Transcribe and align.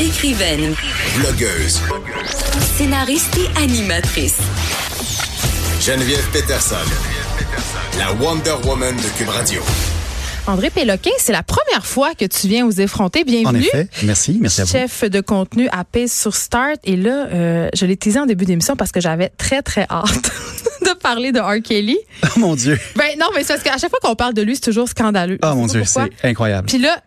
Écrivaine, 0.00 0.74
Blogueuse. 1.18 1.80
scénariste 2.76 3.36
et 3.36 3.62
animatrice. 3.62 4.38
Geneviève 5.80 6.26
Peterson. 6.32 6.74
La 7.98 8.10
Wonder 8.14 8.54
Woman 8.64 8.96
de 8.96 9.18
Cube 9.18 9.28
Radio. 9.28 9.60
André 10.46 10.70
Péloquin, 10.70 11.10
c'est 11.18 11.32
la 11.32 11.42
première 11.42 11.84
fois 11.84 12.14
que 12.14 12.24
tu 12.24 12.48
viens 12.48 12.66
aux 12.66 12.70
effronter. 12.70 13.20
En 13.20 13.24
Bienvenue. 13.24 13.60
effet, 13.66 13.88
merci, 14.04 14.38
merci 14.40 14.62
à 14.62 14.64
vous. 14.64 14.72
Chef 14.72 15.04
de 15.04 15.20
contenu 15.20 15.68
à 15.70 15.84
Pace 15.84 16.18
sur 16.18 16.34
Start. 16.34 16.78
Et 16.84 16.96
là, 16.96 17.26
euh, 17.26 17.68
je 17.74 17.84
l'ai 17.84 17.96
teasé 17.98 18.18
en 18.18 18.26
début 18.26 18.46
d'émission 18.46 18.76
parce 18.76 18.92
que 18.92 19.00
j'avais 19.02 19.28
très, 19.36 19.60
très 19.60 19.86
hâte 19.90 20.30
de 20.82 20.94
parler 20.98 21.30
de 21.32 21.40
R. 21.40 21.62
Kelly. 21.62 21.98
Oh 22.36 22.38
mon 22.38 22.54
Dieu. 22.54 22.78
Ben 22.96 23.10
non, 23.18 23.26
mais 23.34 23.42
c'est 23.42 23.52
parce 23.54 23.62
qu'à 23.62 23.76
chaque 23.76 23.90
fois 23.90 23.98
qu'on 24.02 24.16
parle 24.16 24.32
de 24.32 24.40
lui, 24.42 24.54
c'est 24.54 24.62
toujours 24.62 24.88
scandaleux. 24.88 25.38
Oh 25.42 25.54
mon 25.54 25.66
Dieu, 25.66 25.82
c'est 25.84 26.08
incroyable. 26.24 26.68
Puis 26.68 26.78
là, 26.78 27.02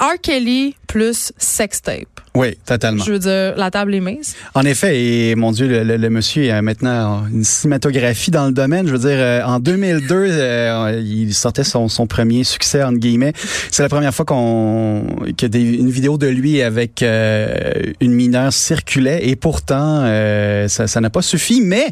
R. 0.00 0.14
Kelly 0.22 0.74
plus 0.86 1.32
sextape. 1.36 2.17
Oui, 2.34 2.56
totalement. 2.66 3.04
Je 3.04 3.12
veux 3.12 3.18
dire, 3.18 3.54
la 3.56 3.70
table 3.70 3.94
est 3.94 4.00
mise. 4.00 4.34
En 4.54 4.62
effet, 4.62 5.00
et 5.02 5.34
mon 5.34 5.52
Dieu, 5.52 5.66
le, 5.66 5.82
le- 5.82 5.96
le 5.96 6.10
monsieur 6.10 6.52
a 6.52 6.62
maintenant 6.62 7.24
une 7.32 7.44
cinématographie 7.44 8.30
dans 8.30 8.46
le 8.46 8.52
domaine. 8.52 8.86
Je 8.86 8.92
veux 8.92 8.98
dire, 8.98 9.18
euh, 9.18 9.42
en 9.44 9.58
2002, 9.60 10.14
euh, 10.14 11.02
il 11.04 11.34
sortait 11.34 11.64
son, 11.64 11.88
son 11.88 12.06
premier 12.06 12.44
succès, 12.44 12.82
entre 12.82 12.98
guillemets. 12.98 13.32
C'est 13.70 13.82
la 13.82 13.88
première 13.88 14.14
fois 14.14 14.24
qu'on 14.24 15.04
que 15.36 15.46
des, 15.46 15.62
une 15.62 15.90
vidéo 15.90 16.18
de 16.18 16.26
lui 16.26 16.62
avec 16.62 17.02
euh, 17.02 17.48
une 18.00 18.12
mineure 18.12 18.52
circulait. 18.52 19.28
Et 19.28 19.36
pourtant, 19.36 20.02
euh, 20.02 20.68
ça 20.68 20.86
ça 20.86 21.00
n'a 21.00 21.10
pas 21.10 21.22
suffi. 21.22 21.60
Mais 21.62 21.86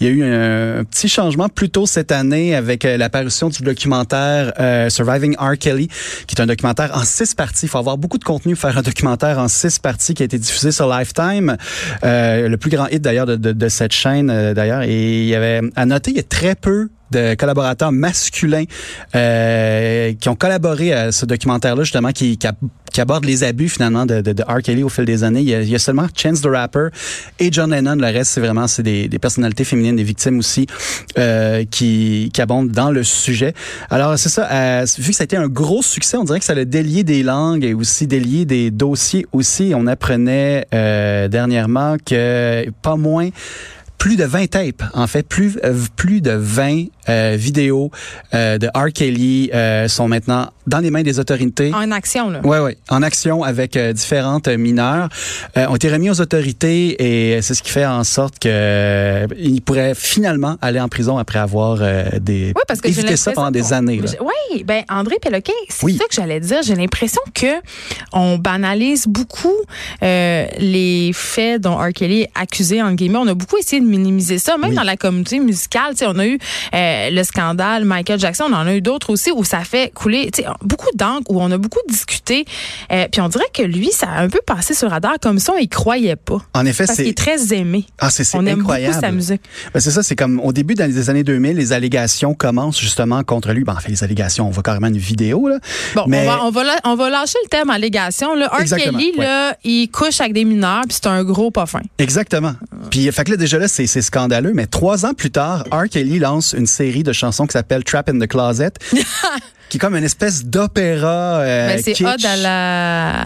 il 0.00 0.06
y 0.06 0.10
a 0.10 0.12
eu 0.12 0.22
un, 0.24 0.84
petit 0.84 1.08
changement 1.08 1.48
plus 1.48 1.70
tôt 1.70 1.86
cette 1.86 2.12
année 2.12 2.54
avec 2.54 2.84
euh, 2.84 2.96
l'apparition 2.96 3.48
du 3.48 3.62
documentaire 3.62 4.52
euh, 4.60 4.88
Surviving 4.90 5.36
R. 5.38 5.56
Kelly, 5.58 5.88
qui 6.26 6.34
est 6.36 6.40
un 6.40 6.46
documentaire 6.46 6.90
en 6.94 7.02
six 7.04 7.34
parties. 7.34 7.66
Il 7.66 7.68
faut 7.68 7.78
avoir 7.78 7.96
beaucoup 7.98 8.18
de 8.18 8.24
contenu 8.24 8.54
pour 8.54 8.62
faire 8.68 8.78
un 8.78 8.82
documentaire 8.82 9.38
en 9.38 9.48
six 9.48 9.75
parties 9.78 10.14
qui 10.14 10.22
a 10.22 10.26
été 10.26 10.38
diffusé 10.38 10.72
sur 10.72 10.88
Lifetime. 10.88 11.56
Euh, 12.04 12.48
le 12.48 12.56
plus 12.56 12.70
grand 12.70 12.86
hit 12.88 13.02
d'ailleurs 13.02 13.26
de 13.26 13.68
cette 13.68 13.92
chaîne 13.92 14.30
euh, 14.30 14.54
d'ailleurs. 14.54 14.82
Et 14.82 15.22
il 15.22 15.26
y 15.26 15.34
avait 15.34 15.60
à 15.76 15.86
noter, 15.86 16.10
il 16.10 16.16
y 16.16 16.20
a 16.20 16.24
très 16.24 16.54
peu 16.54 16.88
de 17.10 17.34
collaborateurs 17.34 17.92
masculins 17.92 18.64
euh, 19.14 20.12
qui 20.20 20.28
ont 20.28 20.36
collaboré 20.36 20.92
à 20.92 21.12
ce 21.12 21.26
documentaire-là, 21.26 21.84
justement, 21.84 22.10
qui, 22.10 22.36
qui, 22.36 22.46
ab- 22.46 22.56
qui 22.92 23.00
aborde 23.00 23.24
les 23.24 23.44
abus 23.44 23.68
finalement 23.68 24.06
de, 24.06 24.20
de, 24.20 24.32
de 24.32 24.42
R. 24.42 24.62
Kelly 24.62 24.82
au 24.82 24.88
fil 24.88 25.04
des 25.04 25.22
années. 25.24 25.40
Il 25.40 25.48
y 25.48 25.54
a, 25.54 25.62
il 25.62 25.68
y 25.68 25.74
a 25.74 25.78
seulement 25.78 26.06
Chance 26.16 26.40
the 26.42 26.46
Rapper 26.46 26.88
et 27.38 27.50
John 27.52 27.70
Lennon. 27.70 27.96
Le 27.96 28.06
reste, 28.06 28.32
c'est 28.32 28.40
vraiment 28.40 28.66
c'est 28.66 28.82
des, 28.82 29.08
des 29.08 29.18
personnalités 29.18 29.64
féminines, 29.64 29.96
des 29.96 30.02
victimes 30.04 30.38
aussi, 30.38 30.66
euh, 31.18 31.64
qui, 31.70 32.30
qui 32.32 32.40
abondent 32.40 32.70
dans 32.70 32.90
le 32.90 33.04
sujet. 33.04 33.54
Alors, 33.90 34.18
c'est 34.18 34.28
ça. 34.28 34.48
euh, 34.50 34.86
vu 34.98 35.10
que 35.10 35.16
ça 35.16 35.22
a 35.22 35.24
été 35.24 35.36
un 35.36 35.48
gros 35.48 35.82
succès, 35.82 36.16
on 36.16 36.24
dirait 36.24 36.38
que 36.40 36.44
ça 36.44 36.54
a 36.54 36.64
délié 36.64 37.04
des 37.04 37.22
langues 37.22 37.64
et 37.64 37.74
aussi 37.74 38.06
délié 38.06 38.44
des 38.44 38.70
dossiers 38.70 39.26
aussi. 39.32 39.72
On 39.74 39.86
apprenait 39.86 40.66
euh, 40.74 41.28
dernièrement 41.28 41.96
que 42.04 42.68
pas 42.82 42.96
moins 42.96 43.28
plus 43.98 44.16
de 44.16 44.24
20 44.24 44.50
tapes, 44.50 44.82
en 44.94 45.06
fait, 45.06 45.26
plus 45.26 45.58
euh, 45.64 45.74
plus 45.96 46.20
de 46.20 46.32
20 46.32 46.84
euh, 47.08 47.36
vidéos 47.38 47.90
euh, 48.34 48.58
de 48.58 48.68
R. 48.68 48.92
Kelly 48.92 49.50
euh, 49.52 49.88
sont 49.88 50.08
maintenant 50.08 50.50
dans 50.66 50.78
les 50.78 50.90
mains 50.90 51.02
des 51.02 51.18
autorités. 51.18 51.72
En 51.74 51.90
action, 51.90 52.30
là. 52.30 52.40
Ouais, 52.44 52.58
ouais, 52.58 52.76
en 52.88 53.02
action 53.02 53.42
avec 53.42 53.76
euh, 53.76 53.92
différentes 53.92 54.48
mineures, 54.48 55.08
euh, 55.56 55.66
ont 55.68 55.76
été 55.76 55.88
remis 55.90 56.10
aux 56.10 56.20
autorités 56.20 57.34
et 57.34 57.42
c'est 57.42 57.54
ce 57.54 57.62
qui 57.62 57.70
fait 57.70 57.86
en 57.86 58.04
sorte 58.04 58.38
que 58.38 58.48
euh, 58.50 59.26
pourraient 59.64 59.94
finalement 59.94 60.56
aller 60.62 60.80
en 60.80 60.88
prison 60.88 61.18
après 61.18 61.38
avoir 61.38 61.78
euh, 61.80 62.04
des 62.20 62.52
Oui, 62.54 62.62
parce 62.68 62.80
que 62.80 62.88
évité 62.88 63.16
ça 63.16 63.32
pendant 63.32 63.50
des 63.50 63.72
années. 63.72 63.98
là. 63.98 64.10
Oui, 64.20 64.62
ben 64.64 64.84
André 64.88 65.16
Péloquin, 65.20 65.52
c'est 65.68 65.84
Oui. 65.84 65.96
ça 65.96 66.04
que 66.04 66.14
j'allais 66.14 66.40
dire. 66.40 66.62
J'ai 66.62 66.74
l'impression 66.76 67.20
que 67.34 67.46
on 68.12 68.38
banalise 68.38 69.06
beaucoup 69.06 69.52
euh, 70.02 70.46
les 70.58 71.10
faits 71.14 71.60
dont 71.62 71.76
R. 71.76 71.92
Kelly 71.92 72.22
est 72.22 72.30
accusé 72.34 72.82
en 72.82 72.92
guillemets. 72.92 73.18
On 73.18 73.26
a 73.28 73.34
beaucoup 73.34 73.56
essayé 73.56 73.80
de 73.82 73.86
minimiser 73.86 74.38
ça, 74.38 74.56
même 74.56 74.70
Oui. 74.70 74.76
dans 74.76 74.82
la 74.82 74.96
communauté 74.96 75.38
musicale. 75.40 75.90
Tu 75.92 75.98
sais, 75.98 76.06
on 76.06 76.18
a 76.18 76.26
eu 76.26 76.38
euh, 76.74 77.10
le 77.10 77.22
scandale 77.24 77.84
Michael 77.84 78.18
Jackson, 78.20 78.44
on 78.48 78.54
en 78.54 78.66
a 78.66 78.74
eu 78.74 78.80
d'autres 78.80 79.10
aussi 79.10 79.30
où 79.32 79.42
ça 79.44 79.60
fait 79.60 79.92
couler 79.94 80.30
tu 80.32 80.42
sais, 80.42 80.48
beaucoup 80.62 80.90
d'encre, 80.94 81.30
où 81.30 81.40
on 81.40 81.50
a 81.50 81.58
beaucoup 81.58 81.80
discuté. 81.88 82.44
Euh, 82.92 83.06
puis 83.10 83.20
on 83.20 83.28
dirait 83.28 83.44
que 83.52 83.62
lui, 83.62 83.90
ça 83.92 84.08
a 84.08 84.22
un 84.22 84.28
peu 84.28 84.40
passé 84.46 84.74
sur 84.74 84.88
le 84.88 84.92
radar 84.92 85.14
comme 85.20 85.38
ça, 85.38 85.52
on 85.54 85.58
y 85.58 85.68
croyait 85.68 86.16
pas. 86.16 86.38
En 86.54 86.66
effet, 86.66 86.86
c'est 86.86 87.08
est 87.08 87.16
très 87.16 87.52
aimé. 87.54 87.86
ah, 87.98 88.10
c'est 88.10 88.24
On 88.34 88.44
aime 88.46 88.60
incroyable. 88.60 88.94
beaucoup 88.94 89.06
sa 89.06 89.12
musique. 89.12 89.42
Ben, 89.72 89.80
c'est 89.80 89.90
ça, 89.90 90.02
c'est 90.02 90.16
comme 90.16 90.40
au 90.40 90.52
début 90.52 90.74
dans 90.74 90.86
les 90.86 91.10
années 91.10 91.24
2000, 91.24 91.56
les 91.56 91.72
allégations 91.72 92.34
commencent 92.34 92.80
justement 92.80 93.22
contre 93.24 93.52
lui. 93.52 93.64
Ben, 93.64 93.74
en 93.74 93.80
fait, 93.80 93.90
les 93.90 94.04
allégations, 94.04 94.46
on 94.46 94.50
voit 94.50 94.62
carrément 94.62 94.86
une 94.88 94.98
vidéo 94.98 95.48
là. 95.48 95.58
Bon, 95.94 96.04
Mais- 96.08 96.26
on, 96.28 96.30
va, 96.30 96.44
on, 96.44 96.50
va, 96.50 96.62
on 96.84 96.94
va 96.96 97.10
lâcher 97.10 97.38
le 97.44 97.48
thème 97.48 97.70
allégation. 97.70 98.34
Là. 98.34 98.48
R. 98.48 98.60
Exactement, 98.60 98.98
Kelly, 98.98 99.12
là, 99.16 99.56
il 99.64 99.88
couche 99.88 100.20
avec 100.20 100.32
des 100.32 100.44
mineurs, 100.44 100.82
puis 100.88 100.96
c'est 101.00 101.06
un 101.08 101.22
gros 101.24 101.50
pas 101.50 101.66
fin. 101.66 101.80
Exactement. 101.98 102.54
Puis, 102.90 103.10
fait 103.12 103.24
que 103.24 103.30
là, 103.32 103.36
déjà 103.36 103.58
là, 103.58 103.68
c'est 103.68 103.86
c'est 103.86 104.02
scandaleux. 104.02 104.52
Mais 104.54 104.66
trois 104.66 105.06
ans 105.06 105.14
plus 105.14 105.30
tard, 105.30 105.64
R. 105.70 105.88
Kelly 105.90 106.18
lance 106.18 106.54
une 106.56 106.66
série 106.66 107.02
de 107.02 107.12
chansons 107.12 107.46
qui 107.46 107.52
s'appelle 107.52 107.84
Trap 107.84 108.08
in 108.08 108.18
the 108.18 108.26
Closet, 108.26 108.72
qui 109.68 109.78
est 109.78 109.80
comme 109.80 109.96
une 109.96 110.04
espèce 110.04 110.44
d'opéra 110.44 111.40
euh, 111.40 111.68
Ben, 111.68 111.82
c'est 111.82 112.00
odd 112.04 112.24
à 112.24 112.36
la... 112.36 113.24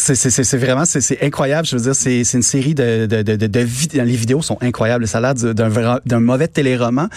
C'est 0.00 0.56
vraiment 0.56 0.84
c'est 0.84 1.22
incroyable. 1.22 1.66
Je 1.66 1.76
veux 1.76 1.82
dire, 1.82 1.94
c'est 1.94 2.24
c'est 2.24 2.36
une 2.38 2.42
série 2.42 2.74
de 2.74 3.06
de 3.06 3.22
de, 3.22 3.36
de, 3.36 3.46
de 3.46 3.60
vid- 3.60 3.92
Les 4.02 4.16
vidéos 4.16 4.42
sont 4.42 4.58
incroyables. 4.60 5.06
Ça 5.06 5.18
a 5.18 5.20
l'air 5.20 5.34
du- 5.34 5.54
d'un 5.54 6.20
mauvais 6.20 6.48
téléroman. 6.48 7.08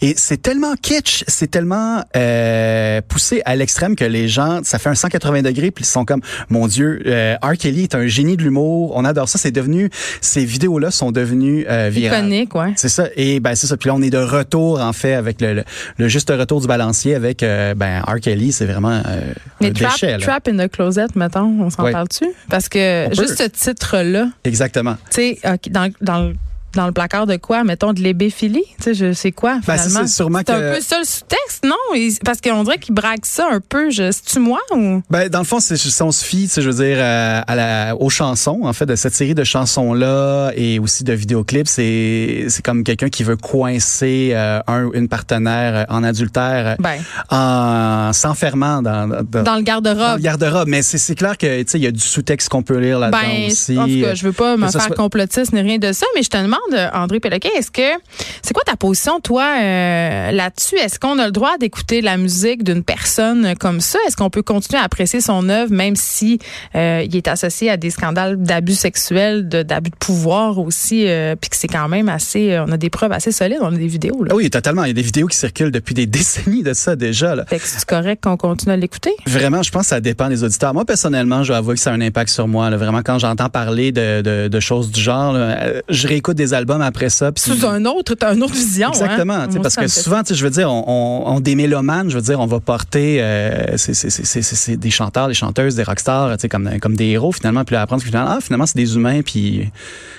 Et 0.00 0.14
c'est 0.16 0.40
tellement 0.40 0.74
kitsch, 0.80 1.24
c'est 1.28 1.50
tellement 1.50 2.02
euh, 2.16 3.00
poussé 3.06 3.42
à 3.44 3.56
l'extrême 3.56 3.96
que 3.96 4.04
les 4.04 4.28
gens, 4.28 4.60
ça 4.62 4.78
fait 4.78 4.88
un 4.88 4.94
180 4.94 5.42
degrés, 5.42 5.70
puis 5.70 5.84
ils 5.84 5.88
sont 5.88 6.04
comme, 6.04 6.20
mon 6.48 6.66
Dieu, 6.66 7.02
euh, 7.06 7.36
R. 7.42 7.56
Kelly 7.58 7.84
est 7.84 7.94
un 7.94 8.06
génie 8.06 8.36
de 8.36 8.42
l'humour. 8.42 8.92
On 8.96 9.04
adore 9.04 9.28
ça. 9.28 9.38
C'est 9.38 9.50
devenu, 9.52 9.90
ces 10.20 10.44
vidéos-là 10.44 10.90
sont 10.90 11.12
devenues 11.12 11.66
euh, 11.68 11.88
virales. 11.92 12.20
Iconique, 12.26 12.54
ouais. 12.54 12.72
C'est 12.76 12.88
ça. 12.88 13.08
Et 13.16 13.40
ben 13.40 13.54
c'est 13.54 13.66
ça. 13.66 13.76
Puis 13.76 13.88
là, 13.88 13.94
on 13.94 14.02
est 14.02 14.10
de 14.10 14.18
retour 14.18 14.80
en 14.80 14.92
fait 14.92 15.14
avec 15.14 15.40
le, 15.40 15.54
le, 15.54 15.64
le 15.98 16.08
juste 16.08 16.30
retour 16.30 16.60
du 16.60 16.66
balancier 16.66 17.14
avec 17.14 17.42
euh, 17.42 17.74
ben 17.74 18.00
R. 18.02 18.20
Kelly. 18.20 18.52
C'est 18.52 18.66
vraiment 18.66 18.90
euh, 19.06 19.32
Mais 19.60 19.68
un 19.68 19.72
trap, 19.72 19.92
déchet. 19.92 20.12
là. 20.12 20.18
trap 20.18 20.48
in 20.48 20.56
the 20.66 20.70
closet, 20.70 21.06
mettons, 21.16 21.56
on 21.60 21.70
s'en 21.70 21.84
Ouais. 21.84 21.92
parle-tu? 21.92 22.26
Parce 22.48 22.68
que 22.68 23.08
juste 23.12 23.36
ce 23.38 23.44
titre-là, 23.48 24.28
Exactement. 24.44 24.96
tu 25.10 25.36
sais, 25.36 25.38
dans, 25.70 25.90
dans, 26.00 26.28
le- 26.28 26.34
dans 26.74 26.86
le 26.86 26.92
placard 26.92 27.26
de 27.26 27.36
quoi? 27.36 27.64
Mettons 27.64 27.92
de 27.92 28.00
l'ébéphilie? 28.00 28.64
Tu 28.78 28.82
sais, 28.84 28.94
je 28.94 29.12
sais 29.12 29.32
quoi, 29.32 29.58
Ben, 29.66 29.76
c'est 29.76 29.88
finalement? 29.88 30.06
ça, 30.08 30.14
sûrement 30.14 30.38
C'est 30.46 30.52
un 30.52 30.58
que- 30.60 30.74
peu 30.76 30.80
ça 30.80 30.98
le 30.98 31.04
sous-texte, 31.04 31.64
non? 31.64 31.74
Il- 31.94 32.16
Parce 32.24 32.40
qu'on 32.40 32.62
dirait 32.64 32.78
qu'il 32.78 32.94
braque 32.94 33.24
ça 33.26 33.48
un 33.50 33.60
peu. 33.60 33.90
Je- 33.90 34.10
C'est-tu 34.12 34.38
moi 34.38 34.60
ou... 34.74 35.02
Ben, 35.10 35.28
dans 35.28 35.38
le 35.40 35.44
fond, 35.44 35.60
c'est, 35.60 35.76
si 35.76 36.02
on 36.02 36.12
se 36.12 36.24
fie, 36.24 36.44
tu 36.44 36.48
sais, 36.54 36.62
je 36.62 36.70
veux 36.70 36.84
dire, 36.84 36.96
euh, 36.98 37.40
à 37.46 37.54
la, 37.56 37.96
aux 37.96 38.10
chansons, 38.10 38.60
en 38.64 38.72
fait, 38.72 38.86
de 38.86 38.94
cette 38.96 39.14
série 39.14 39.34
de 39.34 39.44
chansons-là 39.44 40.52
et 40.54 40.78
aussi 40.78 41.04
de 41.04 41.12
vidéoclips, 41.12 41.68
c'est, 41.68 42.46
c'est 42.48 42.62
comme 42.64 42.84
quelqu'un 42.84 43.08
qui 43.08 43.24
veut 43.24 43.36
coincer 43.36 44.30
euh, 44.32 44.60
un 44.66 44.90
une 44.92 45.08
partenaire 45.08 45.86
euh, 45.90 45.94
en 45.94 46.02
adultère 46.04 46.76
Ben, 46.78 46.96
en 47.30 48.12
s'enfermant 48.12 48.82
dans, 48.82 49.08
dans, 49.08 49.22
dans 49.22 49.38
le 49.38 49.44
dans 49.44 49.60
garde-robe. 49.62 50.16
le 50.16 50.22
garde-robe. 50.22 50.68
Mais 50.68 50.82
c'est, 50.82 50.98
c'est 50.98 51.14
clair 51.14 51.36
que, 51.38 51.62
tu 51.62 51.68
sais, 51.68 51.78
il 51.78 51.84
y 51.84 51.86
a 51.86 51.90
du 51.92 52.00
sous-texte 52.00 52.48
qu'on 52.48 52.62
peut 52.62 52.78
lire 52.78 52.98
là-dedans 52.98 53.18
Ben, 53.20 53.46
aussi. 53.50 53.78
en 53.78 53.86
tout 53.86 54.00
cas, 54.00 54.14
je 54.14 54.24
veux 54.24 54.32
pas 54.32 54.56
me 54.56 54.68
ça 54.68 54.80
faire 54.80 54.94
complotiste 54.96 55.52
ni 55.52 55.60
rien 55.60 55.78
de 55.78 55.92
ça, 55.92 56.06
mais 56.14 56.22
je 56.22 56.28
te 56.30 56.36
demande, 56.36 56.59
euh, 56.72 56.88
André 56.92 57.20
Péloquin, 57.20 57.50
est-ce 57.56 57.70
que 57.70 58.00
c'est 58.42 58.54
quoi 58.54 58.62
ta 58.64 58.76
position, 58.76 59.20
toi, 59.20 59.44
euh, 59.60 60.30
là-dessus? 60.32 60.76
Est-ce 60.76 60.98
qu'on 60.98 61.18
a 61.18 61.26
le 61.26 61.32
droit 61.32 61.56
d'écouter 61.58 62.00
la 62.00 62.16
musique 62.16 62.64
d'une 62.64 62.82
personne 62.82 63.54
comme 63.58 63.80
ça? 63.80 63.98
Est-ce 64.06 64.16
qu'on 64.16 64.30
peut 64.30 64.42
continuer 64.42 64.80
à 64.80 64.84
apprécier 64.84 65.20
son 65.20 65.48
œuvre, 65.48 65.72
même 65.72 65.96
si 65.96 66.38
euh, 66.74 67.04
il 67.06 67.14
est 67.16 67.28
associé 67.28 67.70
à 67.70 67.76
des 67.76 67.90
scandales 67.90 68.36
d'abus 68.42 68.74
sexuels, 68.74 69.48
d'abus 69.48 69.90
de 69.90 69.96
pouvoir 69.96 70.58
aussi, 70.58 71.06
euh, 71.06 71.36
puis 71.40 71.50
que 71.50 71.56
c'est 71.56 71.68
quand 71.68 71.88
même 71.88 72.08
assez, 72.08 72.58
on 72.58 72.70
a 72.72 72.76
des 72.76 72.90
preuves 72.90 73.12
assez 73.12 73.32
solides, 73.32 73.58
on 73.60 73.74
a 73.74 73.76
des 73.76 73.86
vidéos. 73.86 74.22
Là? 74.24 74.30
Ah 74.32 74.36
oui, 74.36 74.50
totalement. 74.50 74.84
Il 74.84 74.88
y 74.88 74.90
a 74.90 74.94
des 74.94 75.02
vidéos 75.02 75.26
qui 75.26 75.36
circulent 75.36 75.70
depuis 75.70 75.94
des 75.94 76.06
décennies 76.06 76.62
de 76.62 76.72
ça 76.72 76.96
déjà. 76.96 77.34
Là. 77.34 77.44
Fait 77.46 77.58
que 77.58 77.66
c'est 77.66 77.84
correct 77.84 78.22
qu'on 78.22 78.36
continue 78.36 78.72
à 78.72 78.76
l'écouter? 78.76 79.12
Vraiment, 79.26 79.62
je 79.62 79.70
pense 79.70 79.82
que 79.82 79.88
ça 79.88 80.00
dépend 80.00 80.28
des 80.28 80.44
auditeurs. 80.44 80.74
Moi, 80.74 80.84
personnellement, 80.84 81.42
je 81.42 81.48
dois 81.48 81.58
avouer 81.58 81.74
que 81.74 81.80
ça 81.80 81.90
a 81.90 81.94
un 81.94 82.00
impact 82.00 82.30
sur 82.30 82.48
moi. 82.48 82.70
là. 82.70 82.76
Vraiment, 82.76 83.02
quand 83.02 83.18
j'entends 83.18 83.48
parler 83.48 83.92
de, 83.92 84.22
de, 84.22 84.48
de 84.48 84.60
choses 84.60 84.90
du 84.90 85.00
genre, 85.00 85.32
là, 85.32 85.82
je 85.88 86.08
réécoute 86.08 86.36
des 86.36 86.49
des 86.50 86.54
albums 86.54 86.82
après 86.82 87.10
ça. 87.10 87.30
Sous 87.36 87.64
un 87.66 87.84
autre, 87.84 88.14
t'as 88.14 88.34
une 88.34 88.42
autre 88.42 88.54
vision. 88.54 88.88
hein. 88.88 88.92
Exactement, 88.92 89.46
parce 89.62 89.76
que 89.76 89.88
souvent, 89.88 90.22
je 90.30 90.44
veux 90.44 90.50
dire, 90.50 90.70
on, 90.70 90.84
on, 90.86 91.36
on 91.36 91.40
des 91.40 91.54
mélomanes, 91.54 92.10
je 92.10 92.16
veux 92.16 92.22
dire, 92.22 92.40
on 92.40 92.46
va 92.46 92.60
porter 92.60 93.18
euh, 93.20 93.76
c'est- 93.76 94.76
des 94.76 94.90
chanteurs, 94.90 95.28
des 95.28 95.34
chanteuses, 95.34 95.74
des 95.74 95.82
rockstars, 95.82 96.36
tu 96.36 96.42
sais, 96.42 96.48
comme, 96.48 96.78
comme 96.80 96.96
des 96.96 97.06
héros 97.06 97.32
finalement, 97.32 97.64
puis 97.64 97.74
là, 97.74 97.82
apprendre 97.82 98.02
que 98.02 98.08
finalement, 98.08 98.30
ah, 98.36 98.38
finalement, 98.40 98.66
c'est 98.66 98.76
des 98.76 98.94
humains, 98.94 99.20
puis 99.22 99.68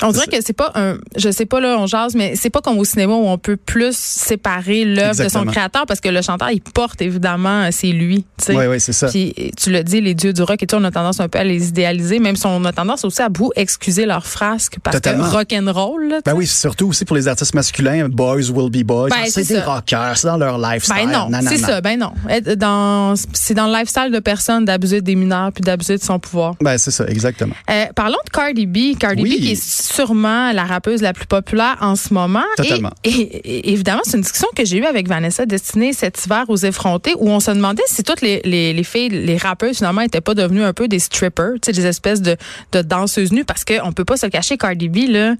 On 0.02 0.12
dirait 0.12 0.28
que 0.28 0.42
c'est 0.42 0.54
pas 0.54 0.72
un, 0.76 0.98
je 1.16 1.30
sais 1.32 1.46
pas 1.46 1.60
là, 1.60 1.78
on 1.80 1.88
jase, 1.88 2.16
mais 2.16 2.36
c'est 2.36 2.50
pas 2.50 2.62
comme 2.62 2.78
au 2.80 2.86
cinéma 2.86 3.14
où 3.14 3.28
on 3.28 3.38
peut 3.38 3.58
plus 3.58 3.96
séparer 3.96 4.86
l'œuvre 4.86 5.24
de 5.24 5.30
son 5.30 5.46
créateur 5.46 5.86
parce 5.86 6.00
que 6.00 6.10
le 6.10 6.22
chanteur 6.22 6.50
il 6.52 6.62
porte 6.62 7.02
évidemment 7.02 7.70
c'est 7.72 7.88
lui, 7.92 8.26
tu 8.38 8.46
sais. 8.46 8.56
Oui, 8.56 8.66
oui, 8.68 8.80
c'est 8.80 8.94
ça. 8.94 9.08
Puis 9.08 9.34
tu 9.58 9.72
le 9.72 9.84
dis, 9.84 10.02
les 10.02 10.14
dieux 10.14 10.34
du 10.34 10.42
rock 10.44 10.62
et 10.64 10.68
tout, 10.68 10.76
on 10.78 10.84
a 10.84 10.92
tendance 10.92 11.20
un 11.20 11.28
peu 11.28 11.40
à 11.40 11.44
les 11.44 11.68
idéaliser, 11.70 12.20
même 12.20 12.36
si 12.36 12.46
on 12.46 12.64
a 12.66 12.72
tendance 12.74 13.04
aussi 13.06 13.22
à 13.22 13.30
beaucoup 13.30 13.52
excuser 13.56 14.06
leurs 14.06 14.26
frasques 14.28 14.78
parce 14.84 14.96
Totalement. 14.98 15.26
que 15.30 15.36
rock 15.36 15.54
and 15.54 15.72
roll. 15.72 16.14
Là, 16.26 16.32
Ben 16.34 16.38
oui, 16.38 16.48
surtout 16.48 16.88
aussi 16.90 17.06
pour 17.06 17.16
les 17.16 17.28
artistes 17.28 17.54
masculins, 17.54 18.08
boys 18.10 18.50
will 18.50 18.70
be 18.70 18.86
boys. 18.86 19.10
Ben, 19.10 19.26
c'est 19.28 19.48
des 19.48 19.56
ça. 19.56 19.66
rockers, 19.66 20.18
c'est 20.18 20.28
dans 20.28 20.38
leur 20.38 20.58
lifestyle. 20.58 20.96
Ben 21.08 21.12
non, 21.30 21.40
c'est 21.42 21.58
ça, 21.58 21.82
ben 21.82 22.00
non. 22.00 22.12
Dans, 22.58 23.14
c'est 23.34 23.54
dans 23.54 23.68
le 23.68 23.74
lifestyle 23.74 24.12
de 24.12 24.20
personne 24.20 24.66
d'abuser 24.66 25.02
des 25.02 25.16
mineurs 25.16 25.52
puis 25.52 25.62
d'abuser 25.62 25.98
de 25.98 26.04
son 26.04 26.20
pouvoir. 26.20 26.56
Ben 26.62 26.78
c'est 26.78 26.92
ça, 26.92 27.06
exactement. 27.08 27.56
Euh, 27.70 27.86
parlons 27.96 28.18
de 28.26 28.30
Cardi 28.30 28.66
B. 28.66 28.98
Cardi 28.98 29.22
Oui. 29.24 29.38
B 29.38 29.42
qui 29.42 29.52
est 29.52 29.62
sûrement 29.64 30.52
la 30.52 30.64
rappeuse 30.66 31.02
la 31.02 31.14
plus 31.14 31.26
populaire 31.26 31.78
en 31.82 31.96
ce 31.96 32.14
moment. 32.14 32.44
Totalement. 32.58 32.92
Et, 33.04 33.10
et- 33.10 33.42
et 33.52 33.72
évidemment, 33.74 34.02
c'est 34.04 34.18
une 34.18 34.24
discussion 34.24 34.48
que 34.56 34.66
j'ai 34.66 34.78
eue 34.78 34.86
avec 34.86 35.08
Vanessa 35.08 35.46
Destinée 35.46 35.94
cet 35.94 36.24
hiver 36.26 36.46
aux 36.48 36.58
effrontés 36.58 37.14
où 37.18 37.30
on 37.30 37.40
se 37.40 37.52
demandait 37.52 37.84
si 37.88 38.04
toutes 38.04 38.22
les, 38.22 38.42
les, 38.46 38.74
les 38.74 38.84
filles, 38.84 39.10
les 39.10 39.38
rappeuses 39.38 39.78
finalement 39.78 40.02
étaient 40.02 40.22
pas 40.22 40.34
devenues 40.34 40.64
un 40.64 40.74
peu 40.74 40.88
des 40.88 41.00
strippers, 41.00 41.54
des 41.66 41.86
espèces 41.86 42.22
de, 42.22 42.38
de 42.72 42.82
danseuses 42.82 43.32
nues 43.32 43.46
parce 43.46 43.66
qu'on 43.66 43.92
peut 43.92 44.06
pas 44.06 44.18
se 44.18 44.26
le 44.26 44.30
cacher, 44.32 44.58
Cardi 44.58 44.90
B, 44.90 45.10
là, 45.10 45.36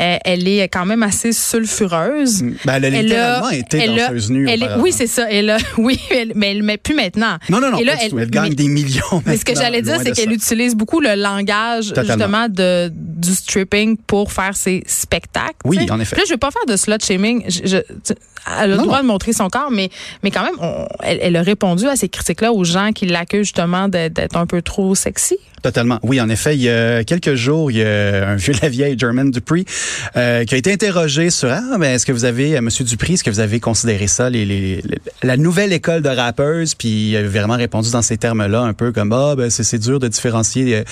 euh, 0.00 0.16
elle 0.24 0.48
est 0.48 0.68
quand 0.68 0.86
même 0.86 1.02
assez 1.02 1.32
sulfureuse. 1.32 2.42
Ben, 2.64 2.74
elle 2.76 2.84
a 2.84 2.88
Elle 2.88 2.94
a- 2.96 3.02
littéralement 3.02 3.50
été 3.50 3.78
elle 3.78 3.96
danseuse 3.96 4.30
nue. 4.30 4.48
elle 4.48 4.60
est- 4.62 4.64
auparavant. 4.64 4.82
oui, 4.82 4.92
c'est 4.92 5.06
ça. 5.06 5.26
Elle 5.30 5.50
a, 5.50 5.58
oui, 5.78 5.98
elle- 6.10 6.32
mais 6.34 6.50
elle 6.52 6.62
met 6.62 6.76
plus 6.78 6.94
maintenant. 6.94 7.36
Non, 7.48 7.60
non, 7.60 7.70
non, 7.70 7.80
là, 7.80 7.94
elle- 8.00 8.30
gagne 8.30 8.50
mais- 8.50 8.54
des 8.54 8.68
millions. 8.68 9.02
mais 9.26 9.36
ce 9.36 9.44
que 9.44 9.52
maintenant, 9.52 9.62
j'allais 9.64 9.82
dire, 9.82 9.98
c'est 10.02 10.12
qu'elle 10.12 10.32
utilise 10.32 10.74
beaucoup 10.74 11.00
le 11.00 11.14
langage 11.14 11.88
Totalement. 11.88 12.12
justement 12.14 12.48
de 12.48 12.90
du 12.94 13.34
stripping 13.34 13.96
pour 13.96 14.32
faire 14.32 14.56
ses 14.56 14.82
spectacles. 14.86 15.54
Oui, 15.64 15.78
en 15.90 16.00
effet. 16.00 16.16
Puis 16.16 16.20
Là, 16.22 16.24
je 16.28 16.32
vais 16.34 16.38
pas 16.38 16.50
faire 16.50 16.66
de 16.66 16.76
slut 16.76 16.94
shaming. 17.02 17.44
Je, 17.48 17.76
elle 17.78 17.84
a 18.46 18.66
le 18.66 18.76
droit 18.76 18.96
non. 18.98 19.02
de 19.02 19.06
montrer 19.08 19.32
son 19.32 19.48
corps, 19.48 19.70
mais 19.70 19.88
mais 20.22 20.30
quand 20.30 20.42
même, 20.44 20.54
on- 20.60 20.86
elle, 21.02 21.34
a 21.36 21.42
répondu 21.42 21.86
à 21.88 21.96
ces 21.96 22.08
critiques-là 22.08 22.52
aux 22.52 22.64
gens 22.64 22.92
qui 22.92 23.06
l'accusent 23.06 23.46
justement 23.46 23.88
d'être 23.88 24.36
un 24.36 24.46
peu 24.46 24.60
trop 24.62 24.94
sexy. 24.94 25.36
Totalement. 25.62 25.98
Oui, 26.02 26.20
en 26.20 26.28
effet, 26.28 26.54
il 26.54 26.60
y 26.60 26.68
a 26.68 27.04
quelques 27.04 27.36
jours, 27.36 27.70
il 27.70 27.78
y 27.78 27.82
a 27.82 28.28
un 28.28 28.36
vieux 28.36 28.52
la 28.60 28.68
vieille, 28.68 28.96
Jermaine 28.98 29.30
Dupree, 29.30 29.64
euh, 30.16 30.44
qui 30.44 30.54
a 30.54 30.58
été 30.58 30.72
interrogé 30.72 31.30
sur 31.30 31.50
ah, 31.50 31.60
ben, 31.78 31.94
est-ce 31.94 32.06
que 32.06 32.12
vous 32.12 32.24
avez, 32.24 32.56
euh, 32.56 32.60
Monsieur 32.60 32.84
Dupree, 32.84 33.14
est-ce 33.14 33.24
que 33.24 33.30
vous 33.30 33.40
avez 33.40 33.60
considéré 33.60 34.06
ça, 34.06 34.30
les, 34.30 34.44
les- 34.44 34.76
les- 34.82 34.82
la 35.22 35.36
nouvelle 35.36 35.72
école 35.72 36.02
de 36.02 36.08
rappeuses, 36.08 36.74
puis 36.74 37.10
il 37.10 37.16
a 37.16 37.22
vraiment 37.26 37.56
répondu 37.56 37.90
dans 37.90 38.02
ces 38.02 38.16
termes-là, 38.16 38.60
un 38.60 38.72
peu 38.74 38.92
comme 38.92 39.12
ah, 39.12 39.34
ben 39.36 39.50
c'est 39.50 39.78
dur 39.78 39.98
de 39.98 40.08
différencier 40.08 40.76
euh, 40.76 40.82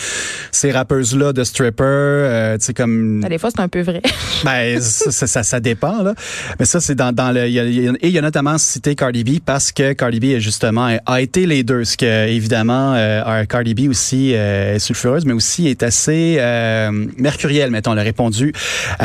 ces 0.50 0.70
rappeuses-là 0.72 1.32
de 1.32 1.44
strippers, 1.44 1.84
euh, 1.86 2.58
tu 2.58 2.66
sais 2.66 2.74
comme 2.74 3.20
Ben, 3.20 3.28
Des 3.28 3.38
fois, 3.38 3.50
c'est 3.54 3.60
un 3.62 3.68
peu 3.68 3.82
vrai. 3.82 4.02
ben, 4.44 4.80
ça, 4.80 5.26
ça, 5.26 5.42
ça, 5.42 5.60
dépend, 5.60 6.02
là. 6.02 6.14
Mais 6.58 6.64
ça, 6.64 6.80
c'est 6.80 6.94
dans, 6.94 7.12
dans 7.12 7.30
le. 7.32 7.48
y 7.48 7.58
a- 7.60 7.64
y 7.64 7.88
a- 7.88 7.92
et 7.92 8.08
il 8.08 8.10
y 8.12 8.18
a 8.18 8.22
notamment 8.22 8.58
cité 8.58 8.94
Cardi 8.94 9.22
B 9.24 9.38
parce 9.44 9.70
que 9.72 9.92
Cardi 9.92 10.18
B, 10.20 10.38
justement, 10.38 10.96
a 11.06 11.20
été 11.20 11.46
les 11.46 11.62
deux. 11.62 11.84
Ce 11.84 11.96
que, 11.96 12.26
évidemment, 12.28 12.94
euh, 12.96 13.44
Cardi 13.44 13.74
B 13.74 13.88
aussi 13.88 14.32
euh, 14.34 14.74
est 14.74 14.78
sulfureuse, 14.78 15.24
mais 15.24 15.32
aussi 15.32 15.68
est 15.68 15.82
assez 15.82 16.36
euh, 16.38 16.90
mercurielle, 17.18 17.70
mettons. 17.70 17.92
Elle 17.92 17.98
a 18.00 18.02
répondu 18.02 18.52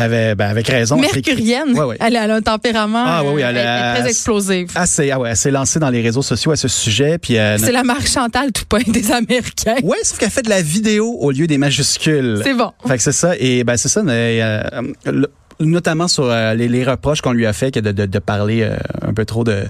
avec, 0.08 0.38
ben, 0.38 0.50
avec 0.50 0.68
raison. 0.68 0.98
Mercurienne. 0.98 1.74
Ouais, 1.78 1.86
ouais. 1.86 1.98
Elle, 2.00 2.16
a- 2.16 2.24
elle 2.26 2.32
a 2.32 2.36
un 2.36 2.42
tempérament. 2.42 3.04
Ah, 3.06 3.22
oui, 3.24 3.32
oui, 3.36 3.42
elle 3.42 3.58
est 3.58 4.00
très 4.00 4.10
explosive. 4.10 4.72
Assez, 4.76 5.12
ah 5.12 5.20
ouais, 5.20 5.30
elle 5.30 5.38
s'est 5.38 5.52
lancée 5.52 5.80
dans 5.80 5.90
les 5.90 6.02
réseaux 6.02 6.22
sociaux 6.22 6.52
à 6.52 6.56
ce 6.56 6.68
sujet. 6.68 7.18
Puis, 7.18 7.38
euh, 7.38 7.58
C'est 7.58 7.72
la 7.72 7.84
marque 7.84 8.08
Chantal 8.08 8.52
Toupin 8.52 8.80
des 8.88 9.12
Américains. 9.12 9.76
Ouais, 9.84 9.98
sauf 10.04 10.18
qu'elle 10.18 10.30
fait 10.32 10.42
de 10.44 10.50
la 10.50 10.62
vidéo 10.62 11.18
au 11.20 11.32
lieu 11.32 11.48
des 11.48 11.58
majuscules. 11.58 12.42
C'est 12.44 12.54
bon. 12.54 12.72
Fait 12.88 12.98
que 12.98 13.04
c'est 13.04 13.12
ça. 13.12 13.34
Et 13.40 13.64
ben 13.64 13.78
c'est 13.78 13.90
ça. 13.90 14.04
mais, 14.04 14.40
euh, 14.42 14.62
le- 15.06 15.30
notamment 15.60 16.08
sur 16.08 16.26
euh, 16.26 16.54
les, 16.54 16.68
les 16.68 16.84
reproches 16.84 17.22
qu'on 17.22 17.32
lui 17.32 17.46
a 17.46 17.54
fait 17.54 17.72
que 17.72 17.80
de, 17.80 17.92
de, 17.92 18.06
de 18.06 18.20
parler 18.20 18.62
euh, 18.64 18.76
un 19.02 19.14
peu 19.14 19.26
trop 19.26 19.44
de 19.44 19.64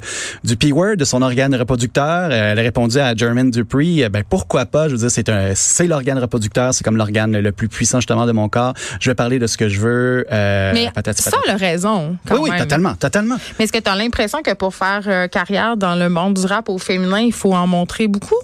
du 0.43 0.57
P-word, 0.57 0.95
de 0.97 1.05
son 1.05 1.21
organe 1.21 1.55
reproducteur. 1.55 2.29
Euh, 2.31 2.51
elle 2.51 2.59
a 2.59 2.61
répondu 2.61 2.99
à 2.99 3.15
Jermaine 3.15 3.51
Dupree, 3.51 4.03
euh, 4.03 4.09
ben 4.09 4.23
pourquoi 4.29 4.65
pas, 4.65 4.87
je 4.87 4.93
veux 4.93 4.99
dire, 4.99 5.11
c'est 5.11 5.29
un 5.29 5.51
c'est 5.55 5.87
l'organe 5.87 6.19
reproducteur, 6.19 6.73
c'est 6.73 6.83
comme 6.83 6.97
l'organe 6.97 7.37
le 7.37 7.51
plus 7.51 7.67
puissant 7.69 7.99
justement 7.99 8.25
de 8.25 8.31
mon 8.31 8.49
corps. 8.49 8.73
Je 8.99 9.09
vais 9.09 9.15
parler 9.15 9.39
de 9.39 9.47
ce 9.47 9.57
que 9.57 9.69
je 9.69 9.79
veux. 9.79 10.25
Euh, 10.31 10.71
Mais 10.73 10.91
patati 10.93 11.21
ça, 11.21 11.31
patata. 11.31 11.43
elle 11.47 11.55
a 11.55 11.57
raison. 11.57 12.17
Quand 12.27 12.35
oui, 12.35 12.41
oui, 12.43 12.49
même. 12.51 12.59
totalement, 12.59 12.95
totalement. 12.95 13.35
Mais 13.57 13.65
est-ce 13.65 13.73
que 13.73 13.79
tu 13.79 13.89
as 13.89 13.95
l'impression 13.95 14.41
que 14.43 14.53
pour 14.53 14.75
faire 14.75 15.29
carrière 15.29 15.77
dans 15.77 15.95
le 15.95 16.09
monde 16.09 16.35
du 16.35 16.45
rap 16.45 16.69
au 16.69 16.77
féminin, 16.77 17.19
il 17.19 17.33
faut 17.33 17.53
en 17.53 17.67
montrer 17.67 18.07
beaucoup? 18.07 18.35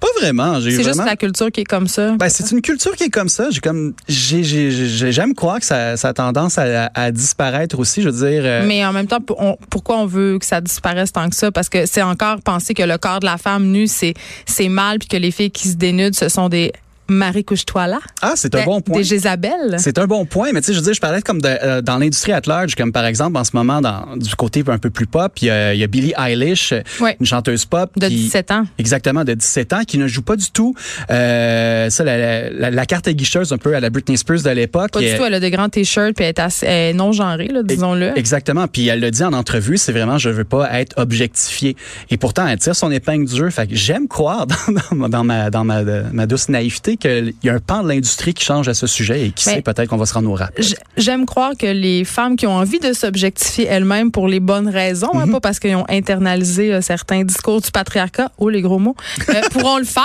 Pas 0.00 0.08
vraiment. 0.18 0.60
J'ai 0.60 0.70
C'est 0.70 0.76
juste 0.78 0.88
vraiment. 0.96 1.04
la 1.04 1.16
culture 1.16 1.52
qui 1.52 1.60
est 1.60 1.64
comme 1.64 1.86
ça. 1.86 2.12
Ben, 2.12 2.28
c'est 2.30 2.50
une 2.52 2.62
culture 2.62 2.96
qui 2.96 3.04
est 3.04 3.10
comme 3.10 3.28
ça. 3.28 3.50
J'ai 3.50 3.60
comme, 3.60 3.92
j'ai, 4.08 4.42
j'ai, 4.42 4.70
j'ai- 4.70 5.12
j'aime 5.12 5.34
croire 5.34 5.60
que 5.60 5.66
ça, 5.66 5.96
ça 5.98 6.08
a 6.08 6.12
tendance 6.14 6.56
à, 6.56 6.90
à 6.94 7.10
disparaître 7.12 7.78
aussi. 7.78 8.00
Je 8.02 8.08
veux 8.08 8.26
dire. 8.30 8.42
euh, 8.44 8.64
Mais 8.66 8.84
en 8.84 8.92
même 8.94 9.06
temps, 9.06 9.18
on- 9.38 9.56
pourquoi 9.68 9.98
on 9.98 10.06
veut 10.06 10.38
que 10.38 10.46
ça 10.46 10.60
disparaisse 10.62 11.12
tant 11.12 11.28
que 11.28 11.36
ça? 11.36 11.52
Parce 11.52 11.68
que 11.68 11.84
c'est 11.86 12.02
encore 12.02 12.40
penser 12.40 12.72
que 12.74 12.82
le 12.82 12.96
corps 12.98 13.20
de 13.20 13.26
la 13.26 13.36
femme 13.36 13.66
nue, 13.66 13.86
c'est, 13.86 14.14
c'est 14.46 14.68
mal, 14.70 14.98
puis 14.98 15.08
que 15.08 15.16
les 15.18 15.30
filles 15.30 15.50
qui 15.50 15.68
se 15.68 15.76
dénudent, 15.76 16.16
ce 16.16 16.28
sont 16.30 16.48
des 16.48 16.72
Marie 17.10 17.44
couche-toi 17.44 17.86
là. 17.86 17.98
Ah, 18.22 18.32
c'est 18.36 18.54
un 18.54 18.64
bon 18.64 18.80
point. 18.80 18.98
Des 18.98 19.04
Jézabel. 19.04 19.76
C'est 19.78 19.98
un 19.98 20.06
bon 20.06 20.24
point, 20.24 20.50
mais 20.52 20.60
tu 20.60 20.66
sais, 20.68 20.72
je 20.72 20.78
veux 20.78 20.84
dire, 20.84 20.94
je 20.94 21.00
parlais 21.00 21.22
comme 21.22 21.40
de, 21.42 21.48
euh, 21.48 21.82
dans 21.82 21.98
l'industrie 21.98 22.32
at 22.32 22.42
large, 22.46 22.74
comme 22.74 22.92
par 22.92 23.04
exemple 23.06 23.36
en 23.36 23.44
ce 23.44 23.50
moment 23.54 23.80
dans 23.80 24.16
du 24.16 24.34
côté 24.36 24.62
un 24.66 24.78
peu 24.78 24.90
plus 24.90 25.06
pop, 25.06 25.32
il 25.42 25.46
y 25.46 25.50
a, 25.50 25.74
il 25.74 25.80
y 25.80 25.84
a 25.84 25.86
Billie 25.86 26.12
Eilish, 26.18 26.72
Ouais. 27.00 27.16
une 27.20 27.26
chanteuse 27.26 27.64
pop 27.64 27.90
De 27.98 28.06
qui, 28.08 28.14
17 28.16 28.50
ans. 28.52 28.64
exactement 28.78 29.24
de 29.24 29.34
17 29.34 29.72
ans, 29.72 29.82
qui 29.86 29.98
ne 29.98 30.06
joue 30.06 30.22
pas 30.22 30.36
du 30.36 30.50
tout 30.50 30.74
euh, 31.10 31.90
ça 31.90 32.04
la, 32.04 32.50
la, 32.50 32.70
la 32.70 32.86
carte 32.86 33.08
aiguicheuse 33.08 33.52
un 33.52 33.58
peu 33.58 33.74
à 33.74 33.80
la 33.80 33.90
Britney 33.90 34.16
Spears 34.16 34.42
de 34.42 34.50
l'époque. 34.50 34.90
Pas 34.92 35.00
du 35.00 35.14
tout. 35.16 35.24
Elle 35.24 35.34
a 35.34 35.40
de 35.40 35.48
grands 35.48 35.68
t-shirts, 35.68 36.14
puis 36.14 36.24
elle 36.24 36.30
est, 36.30 36.38
assez- 36.38 36.66
elle 36.66 36.90
est 36.90 36.94
non 36.94 37.12
genrée, 37.12 37.50
disons-le. 37.64 38.16
Exactement. 38.16 38.68
Puis 38.68 38.86
elle 38.88 39.00
le 39.00 39.10
dit 39.10 39.24
en 39.24 39.32
entrevue, 39.32 39.76
c'est 39.78 39.92
vraiment 39.92 40.18
je 40.18 40.30
veux 40.30 40.44
pas 40.44 40.80
être 40.80 40.94
objectifiée. 40.98 41.76
Et 42.10 42.16
pourtant, 42.16 42.46
elle 42.46 42.58
tire 42.58 42.76
son 42.76 42.90
épingle 42.90 43.26
du 43.28 43.36
jeu. 43.36 43.50
Fait 43.50 43.66
que 43.66 43.74
j'aime 43.74 44.08
croire 44.08 44.46
dans, 44.90 44.96
dans, 44.96 45.08
dans 45.08 45.24
ma 45.24 45.50
dans 45.50 45.64
ma, 45.64 45.82
ma 45.82 46.26
douce 46.26 46.48
naïveté 46.48 46.96
qu'il 47.00 47.34
y 47.42 47.48
a 47.48 47.54
un 47.54 47.58
pan 47.58 47.82
de 47.82 47.88
l'industrie 47.88 48.32
qui 48.34 48.44
change 48.44 48.68
à 48.68 48.74
ce 48.74 48.86
sujet 48.86 49.26
et 49.26 49.30
qui 49.32 49.48
Mais- 49.48 49.56
sait 49.56 49.62
peut-être 49.62 49.88
qu'on 49.88 49.96
va 49.96 50.06
se 50.06 50.14
rendre 50.14 50.30
au 50.30 50.34
rap. 50.34 50.52
J'aime 50.96 51.26
croire 51.26 51.52
que 51.58 51.66
les 51.66 52.04
femmes 52.04 52.36
qui 52.36 52.46
ont 52.46 52.54
envie 52.54 52.78
de 52.78 52.92
s'objectifier 52.92 53.66
elles-mêmes 53.66 54.12
pour 54.12 54.28
les 54.28 54.38
bonnes 54.40 54.68
raisons, 54.68 55.10
hein, 55.14 55.26
Mhm. 55.26 55.32
pas 55.32 55.40
parce 55.40 55.58
qu'ils 55.58 55.74
ont 55.74 55.86
internalisé 55.88 56.72
euh, 56.72 56.80
certains 56.80 57.24
discours 57.24 57.60
du 57.60 57.70
patriarcat, 57.72 58.30
oh 58.38 58.48
les 58.48 58.60
gros 58.62 58.78
mots, 58.78 58.94
euh, 59.28 59.32
pourront 59.50 59.78
le 59.78 59.84
faire 59.84 60.04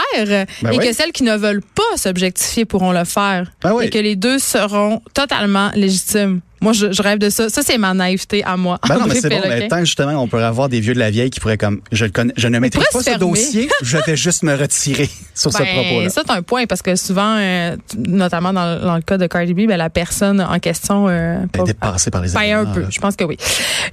Ben 0.61 0.71
et 0.71 0.77
oui. 0.77 0.87
que 0.87 0.93
celles 0.93 1.11
qui 1.11 1.23
ne 1.23 1.35
veulent 1.35 1.61
pas 1.61 1.97
s'objectifier 1.97 2.65
pourront 2.65 2.91
le 2.91 3.03
faire 3.03 3.51
Ben 3.61 3.73
oui. 3.73 3.85
et 3.85 3.89
que 3.89 3.99
les 3.99 4.15
deux 4.15 4.39
seront 4.39 5.01
totalement 5.13 5.71
légitimes. 5.75 6.39
Moi, 6.65 6.73
je, 6.73 6.91
je 6.91 7.01
rêve 7.01 7.19
de 7.19 7.29
ça. 7.29 7.47
Ça, 7.47 7.61
c'est 7.63 7.77
ma 7.77 7.93
naïveté 7.93 8.43
à 8.43 8.57
moi. 8.57 8.79
Ben 8.87 8.97
non, 8.97 9.05
mais 9.07 9.15
c'est 9.15 9.29
bon. 9.29 9.39
Mais 9.47 9.67
tant 9.67 9.77
que, 9.79 9.85
justement, 9.85 10.13
on 10.21 10.27
pourrait 10.27 10.43
avoir 10.43 10.67
des 10.67 10.79
vieux 10.79 10.93
de 10.95 10.99
la 10.99 11.11
vieille 11.11 11.29
qui 11.29 11.39
pourraient 11.39 11.57
comme, 11.59 11.79
je 11.91 12.05
le 12.05 12.11
connais, 12.11 12.33
je 12.37 12.47
ne 12.47 12.57
maîtrise 12.59 12.83
pas 12.91 13.01
ce 13.03 13.17
dossier, 13.19 13.69
je 13.83 13.97
vais 13.97 14.15
juste 14.17 14.41
me 14.43 14.55
retirer 14.55 15.07
sur 15.35 15.53
ce 15.53 15.59
Ben, 15.59 15.67
propos-là. 15.73 16.09
ça, 16.09 16.23
c'est 16.25 16.31
un 16.33 16.41
point 16.41 16.65
parce 16.65 16.81
que 16.81 16.95
souvent, 16.95 17.37
euh, 17.37 17.75
notamment 17.97 18.51
dans, 18.51 18.81
dans 18.81 18.95
le 18.95 19.01
cas 19.01 19.17
de 19.19 19.27
Cardi 19.27 19.53
B, 19.53 19.67
ben, 19.67 19.77
la 19.77 19.89
personne 19.91 20.41
en 20.41 20.57
question. 20.59 21.07
Euh, 21.07 21.37
Ben, 21.53 21.59
pas- 21.59 21.63
dépassé 21.65 22.09
par 22.09 22.21
les 22.23 22.31
Ben, 22.31 22.53
un 22.59 22.65
peu, 22.65 22.81
là. 22.81 22.87
je 22.89 22.99
pense 22.99 23.15
que 23.15 23.23
oui. 23.23 23.37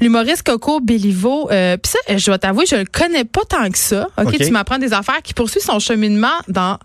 L'humoriste 0.00 0.42
Coco 0.42 0.80
Bellivo, 0.80 1.50
euh, 1.52 1.76
puis 1.76 1.92
ça, 1.92 2.16
je 2.16 2.24
dois 2.26 2.38
t'avouer, 2.38 2.64
je 2.66 2.76
le 2.76 2.84
connais 2.84 3.24
pas 3.24 3.42
tant 3.48 3.68
que 3.70 3.78
ça. 3.78 4.06
Ok, 4.18 4.36
tu 4.38 4.50
m'apprends 4.50 4.78
des 4.78 4.92
affaires 4.92 5.20
qui 5.22 5.34
poursuit 5.34 5.60
son 5.60 5.78
cheminement 5.78 6.28
dans 6.48 6.78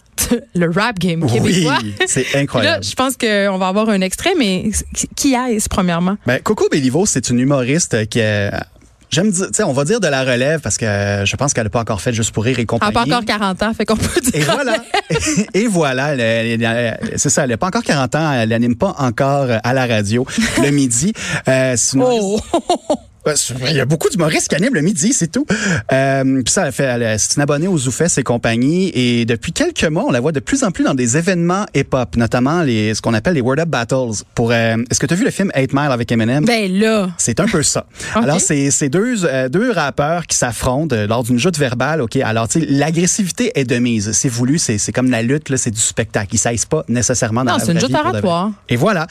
le 0.55 0.69
rap 0.71 0.99
game 0.99 1.25
québécois. 1.25 1.77
Oui, 1.83 1.93
c'est 2.05 2.21
Puis 2.23 2.33
Là, 2.33 2.39
incroyable. 2.41 2.83
je 2.83 2.93
pense 2.95 3.15
qu'on 3.17 3.57
va 3.57 3.67
avoir 3.67 3.89
un 3.89 4.01
extrait, 4.01 4.33
mais 4.37 4.69
qui 5.15 5.33
est-ce 5.33 5.69
premièrement? 5.69 6.17
Ben, 6.25 6.39
Coco 6.41 6.67
Bellivo, 6.69 7.05
c'est 7.05 7.29
une 7.29 7.39
humoriste 7.39 8.07
qui 8.09 8.19
est, 8.19 8.51
j'aime 9.09 9.31
dire, 9.31 9.47
tu 9.47 9.53
sais, 9.53 9.63
on 9.63 9.73
va 9.73 9.83
dire 9.85 9.99
de 9.99 10.07
la 10.07 10.23
relève 10.23 10.59
parce 10.61 10.77
que 10.77 10.85
euh, 10.85 11.25
je 11.25 11.35
pense 11.35 11.53
qu'elle 11.53 11.63
n'a 11.65 11.69
pas 11.69 11.79
encore 11.81 12.01
fait 12.01 12.13
juste 12.13 12.31
pour 12.31 12.43
rire 12.43 12.57
et 12.57 12.61
Elle 12.61 12.67
compagnie. 12.67 12.93
n'a 12.93 13.03
pas 13.05 13.05
encore 13.05 13.25
40 13.25 13.63
ans, 13.63 13.73
fait 13.73 13.85
qu'on 13.85 13.95
peut 13.97 14.19
dire. 14.21 14.35
Et 14.35 14.39
voilà. 14.41 14.75
Et 15.53 15.67
voilà. 15.67 16.13
elle- 16.13 16.19
elle- 16.21 16.63
elle- 16.63 17.13
C'est 17.17 17.29
ça. 17.29 17.43
Elle 17.43 17.49
n'a 17.51 17.57
pas 17.57 17.67
encore 17.67 17.83
40 17.83 18.15
ans. 18.15 18.33
Elle 18.33 18.49
n'anime 18.49 18.75
pas 18.75 18.95
encore 18.99 19.47
à 19.63 19.73
la 19.73 19.85
radio 19.85 20.25
le 20.63 20.71
midi. 20.71 21.13
Euh, 21.47 21.75
Oh! 21.97 22.39
Il 23.69 23.75
y 23.75 23.79
a 23.79 23.85
beaucoup 23.85 24.09
d'humoristes 24.09 24.47
qui 24.47 24.55
animent 24.55 24.73
le 24.73 24.81
midi, 24.81 25.13
c'est 25.13 25.31
tout. 25.31 25.45
Euh, 25.91 26.41
puis 26.43 26.53
ça, 26.53 26.71
fait, 26.71 27.17
c'est 27.17 27.35
une 27.35 27.41
abonnée 27.41 27.67
aux 27.67 27.77
Zoufès 27.77 28.17
et 28.17 28.23
compagnie. 28.23 28.91
Et 28.93 29.25
depuis 29.25 29.51
quelques 29.51 29.83
mois, 29.83 30.05
on 30.07 30.11
la 30.11 30.19
voit 30.19 30.31
de 30.31 30.39
plus 30.39 30.63
en 30.63 30.71
plus 30.71 30.83
dans 30.83 30.93
des 30.93 31.17
événements 31.17 31.65
hip-hop, 31.75 32.15
notamment 32.15 32.63
les, 32.63 32.93
ce 32.93 33.01
qu'on 33.01 33.13
appelle 33.13 33.35
les 33.35 33.41
Word 33.41 33.59
Up 33.59 33.69
Battles. 33.69 34.23
Pour, 34.35 34.51
euh, 34.51 34.77
est-ce 34.89 34.99
que 34.99 35.05
tu 35.05 35.13
as 35.13 35.17
vu 35.17 35.25
le 35.25 35.31
film 35.31 35.51
8 35.55 35.73
Mile 35.73 35.91
avec 35.91 36.11
Eminem? 36.11 36.45
Ben 36.45 36.71
là. 36.71 37.09
C'est 37.17 37.39
un 37.39 37.47
peu 37.47 37.63
ça. 37.63 37.85
Alors, 38.15 38.39
c'est 38.39 38.71
c'est 38.71 38.89
deux, 38.89 39.25
euh, 39.25 39.49
deux 39.49 39.71
rappeurs 39.71 40.25
qui 40.25 40.37
s'affrontent 40.37 40.95
lors 41.07 41.23
d'une 41.23 41.39
joute 41.39 41.57
verbale. 41.57 42.01
OK? 42.01 42.15
Alors, 42.17 42.47
tu 42.47 42.65
l'agressivité 42.67 43.51
est 43.59 43.65
de 43.65 43.77
mise. 43.77 44.11
C'est 44.11 44.29
voulu, 44.29 44.57
c'est 44.57 44.77
c'est 44.77 44.91
comme 44.91 45.09
la 45.09 45.21
lutte, 45.21 45.49
là, 45.49 45.57
c'est 45.57 45.71
du 45.71 45.79
spectacle. 45.79 46.33
Ils 46.33 46.37
s'aissent 46.37 46.65
pas 46.65 46.83
nécessairement 46.87 47.43
dans 47.43 47.53
Non, 47.53 47.57
la 47.57 47.65
c'est 47.65 47.71
une 47.71 47.79
joute 47.79 47.93
oratoire. 47.93 48.51
Et 48.69 48.75
voilà. 48.75 49.07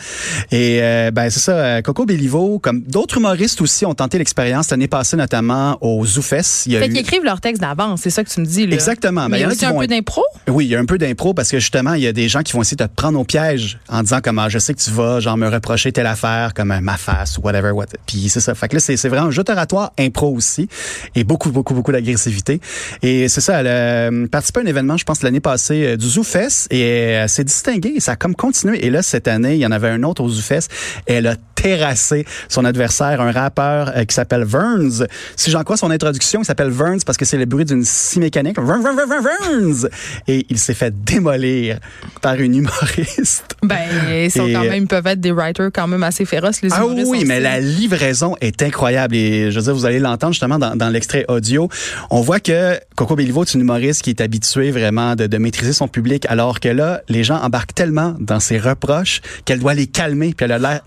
Et 0.51 0.81
ben 1.13 1.31
c'est 1.31 1.41
ça, 1.41 1.83
Coco 1.83 2.07
Bellivo, 2.07 2.59
comme 2.59 2.83
d'autres 2.83 3.19
humoristes 3.19 3.61
aussi, 3.61 3.85
ont 3.85 3.95
tenté 3.95 4.06
l'expérience 4.15 4.71
l'année 4.71 4.89
passée, 4.89 5.17
notamment 5.17 5.77
au 5.81 6.05
Zoufès. 6.07 6.65
Il 6.67 6.73
y 6.73 6.77
a 6.77 6.81
Fait 6.81 6.87
eu- 6.87 6.91
qu'ils 6.91 7.01
écrivent 7.01 7.25
leur 7.25 7.41
texte 7.41 7.61
d'avance, 7.61 8.01
c'est 8.03 8.11
ça 8.11 8.23
que 8.25 8.31
tu 8.31 8.41
me 8.41 8.47
dis. 8.47 8.67
Là. 8.67 8.75
Exactement. 8.75 9.23
Ben, 9.23 9.29
Mais 9.31 9.39
il 9.39 9.43
y 9.43 9.45
a 9.45 9.49
en 9.49 9.51
qui 9.51 9.65
un 9.67 9.73
vont 9.73 9.81
peu 9.81 9.87
d'impro? 9.87 10.23
Oui, 10.49 10.67
il 10.67 10.69
y 10.71 10.77
a 10.77 10.79
un 10.81 10.85
peu 10.85 10.99
d'impro 10.99 11.35
parce 11.35 11.51
que 11.51 11.59
justement, 11.59 11.95
il 11.95 12.03
y 12.03 12.07
a 12.07 12.13
des 12.13 12.29
gens 12.29 12.43
qui 12.43 12.53
vont 12.53 12.63
essayer 12.63 12.77
de 12.77 12.85
te 12.85 12.95
prendre 12.95 13.19
au 13.19 13.25
piège 13.25 13.79
en 13.89 14.03
disant 14.03 14.21
comme 14.23 14.39
ah, 14.39 14.49
je 14.49 14.59
sais 14.59 14.75
que 14.75 14.81
tu 14.81 14.91
vas 14.91 15.21
genre 15.21 15.37
me 15.37 15.49
reprocher 15.49 15.93
telle 15.93 16.07
affaire 16.07 16.55
comme 16.55 16.71
euh, 16.71 16.81
ma 16.81 16.97
face 16.97 17.39
ou 17.39 17.43
whatever 17.43 17.71
what. 17.71 17.87
Puis 18.07 18.29
c'est 18.29 18.41
ça. 18.41 18.55
Fait 18.55 18.69
que 18.69 18.75
là 18.77 18.81
c'est 18.81 18.97
c'est 18.97 19.09
vraiment 19.09 19.27
un 19.29 19.31
jeu 19.31 19.43
oratoire 19.49 19.93
impro 19.99 20.33
aussi 20.35 20.69
et 21.15 21.25
beaucoup 21.25 21.51
beaucoup 21.51 21.75
beaucoup 21.75 21.93
d'agressivité. 21.93 22.61
Et 23.03 23.29
c'est 23.29 23.41
ça 23.41 23.61
elle 23.61 23.67
a 23.67 23.71
euh, 23.71 24.27
participé 24.29 24.61
à 24.61 24.63
un 24.63 24.67
événement 24.67 24.97
je 24.97 25.05
pense 25.05 25.23
l'année 25.23 25.41
passée 25.41 25.85
euh, 25.87 25.97
du 25.97 26.07
ZooFest 26.09 26.69
et 26.71 26.81
elle 26.81 27.29
s'est 27.29 27.45
distinguée 27.45 27.95
et 27.97 28.01
ça 28.01 28.13
a 28.13 28.17
comme 28.17 28.35
continué 28.35 28.85
et 28.85 28.91
là 28.91 29.03
cette 29.03 29.29
année, 29.29 29.55
il 29.55 29.61
y 29.61 29.67
en 29.67 29.73
avait 29.73 29.89
un 29.91 30.03
autre 30.03 30.23
au 30.23 30.29
ZooFest, 30.29 30.69
elle 31.07 31.27
a 31.27 31.37
terrassé 31.55 32.25
son 32.49 32.65
adversaire, 32.65 33.21
un 33.21 33.33
rappeur 33.33 33.86
euh, 33.95 34.05
qui 34.05 34.15
s'appelle 34.15 34.45
Verns. 34.45 35.07
Si 35.37 35.51
j'en 35.51 35.63
crois 35.65 35.77
son 35.77 35.91
introduction, 35.91 36.43
il 36.43 36.45
s'appelle 36.45 36.71
Verns 36.71 37.01
parce 37.05 37.19
que 37.19 37.25
c'est 37.25 37.37
le 37.39 37.45
bruit 37.47 37.65
d'une 37.65 37.85
scie 37.85 38.19
mécanique. 38.21 38.59
Vern, 38.59 38.83
Vern, 38.83 38.97
Vern, 38.97 39.09
Vern, 39.09 39.25
Verns! 39.25 39.89
Et 40.29 40.47
il 40.49 40.59
s'est 40.59 40.75
fait 40.75 40.95
démolir 41.05 41.79
par 42.23 42.35
une 42.37 42.57
humoriste. 42.57 43.45
Ben, 43.63 43.77
ils 44.25 44.31
sont 44.31 44.47
Et- 44.47 44.53
quand 44.53 44.61
même, 44.65 44.87
peuvent 44.87 45.07
être 45.07 45.21
des 45.21 45.33
writers 45.33 45.71
quand 45.75 45.87
même 45.89 46.03
assez 46.05 46.25
féroces, 46.25 46.63
les 46.63 46.69
Ah 46.73 46.85
humoristes 46.85 47.09
oui, 47.09 47.19
aussi. 47.19 47.27
mais 47.27 47.41
la 47.41 47.59
livraison 47.59 48.37
est 48.41 48.63
incroyable 48.63 49.17
et 49.17 49.51
je 49.51 49.57
veux 49.59 49.63
dire, 49.65 49.75
vous 49.75 49.87
allez 49.87 49.99
l'entendre 49.99 50.35
justement 50.35 50.59
dans, 50.59 50.77
dans 50.77 50.89
l'extrait 50.89 51.25
audio. 51.29 51.69
On 52.11 52.21
voit 52.21 52.39
que 52.39 52.79
Coco 52.95 53.17
Bellivo 53.17 53.43
est 53.43 53.55
une 53.55 53.63
humoriste 53.63 54.03
qui 54.03 54.11
est 54.11 54.21
habituée 54.21 54.71
vraiment 54.71 55.17
de, 55.17 55.27
de 55.27 55.39
maîtriser 55.39 55.73
son 55.73 55.89
public, 55.89 56.27
alors 56.29 56.61
que 56.61 56.69
là, 56.69 57.03
les 57.09 57.25
gens 57.25 57.37
embarquent 57.43 57.75
tellement 57.75 58.15
dans 58.21 58.39
ses 58.41 58.59
reproches 58.59 59.21
qu'elle 59.45 59.59
doit 59.59 59.75
les 59.75 59.87
calmer, 59.87 60.33
puis 60.37 60.45
elle 60.45 60.53
a 60.53 60.59
l'air 60.59 60.81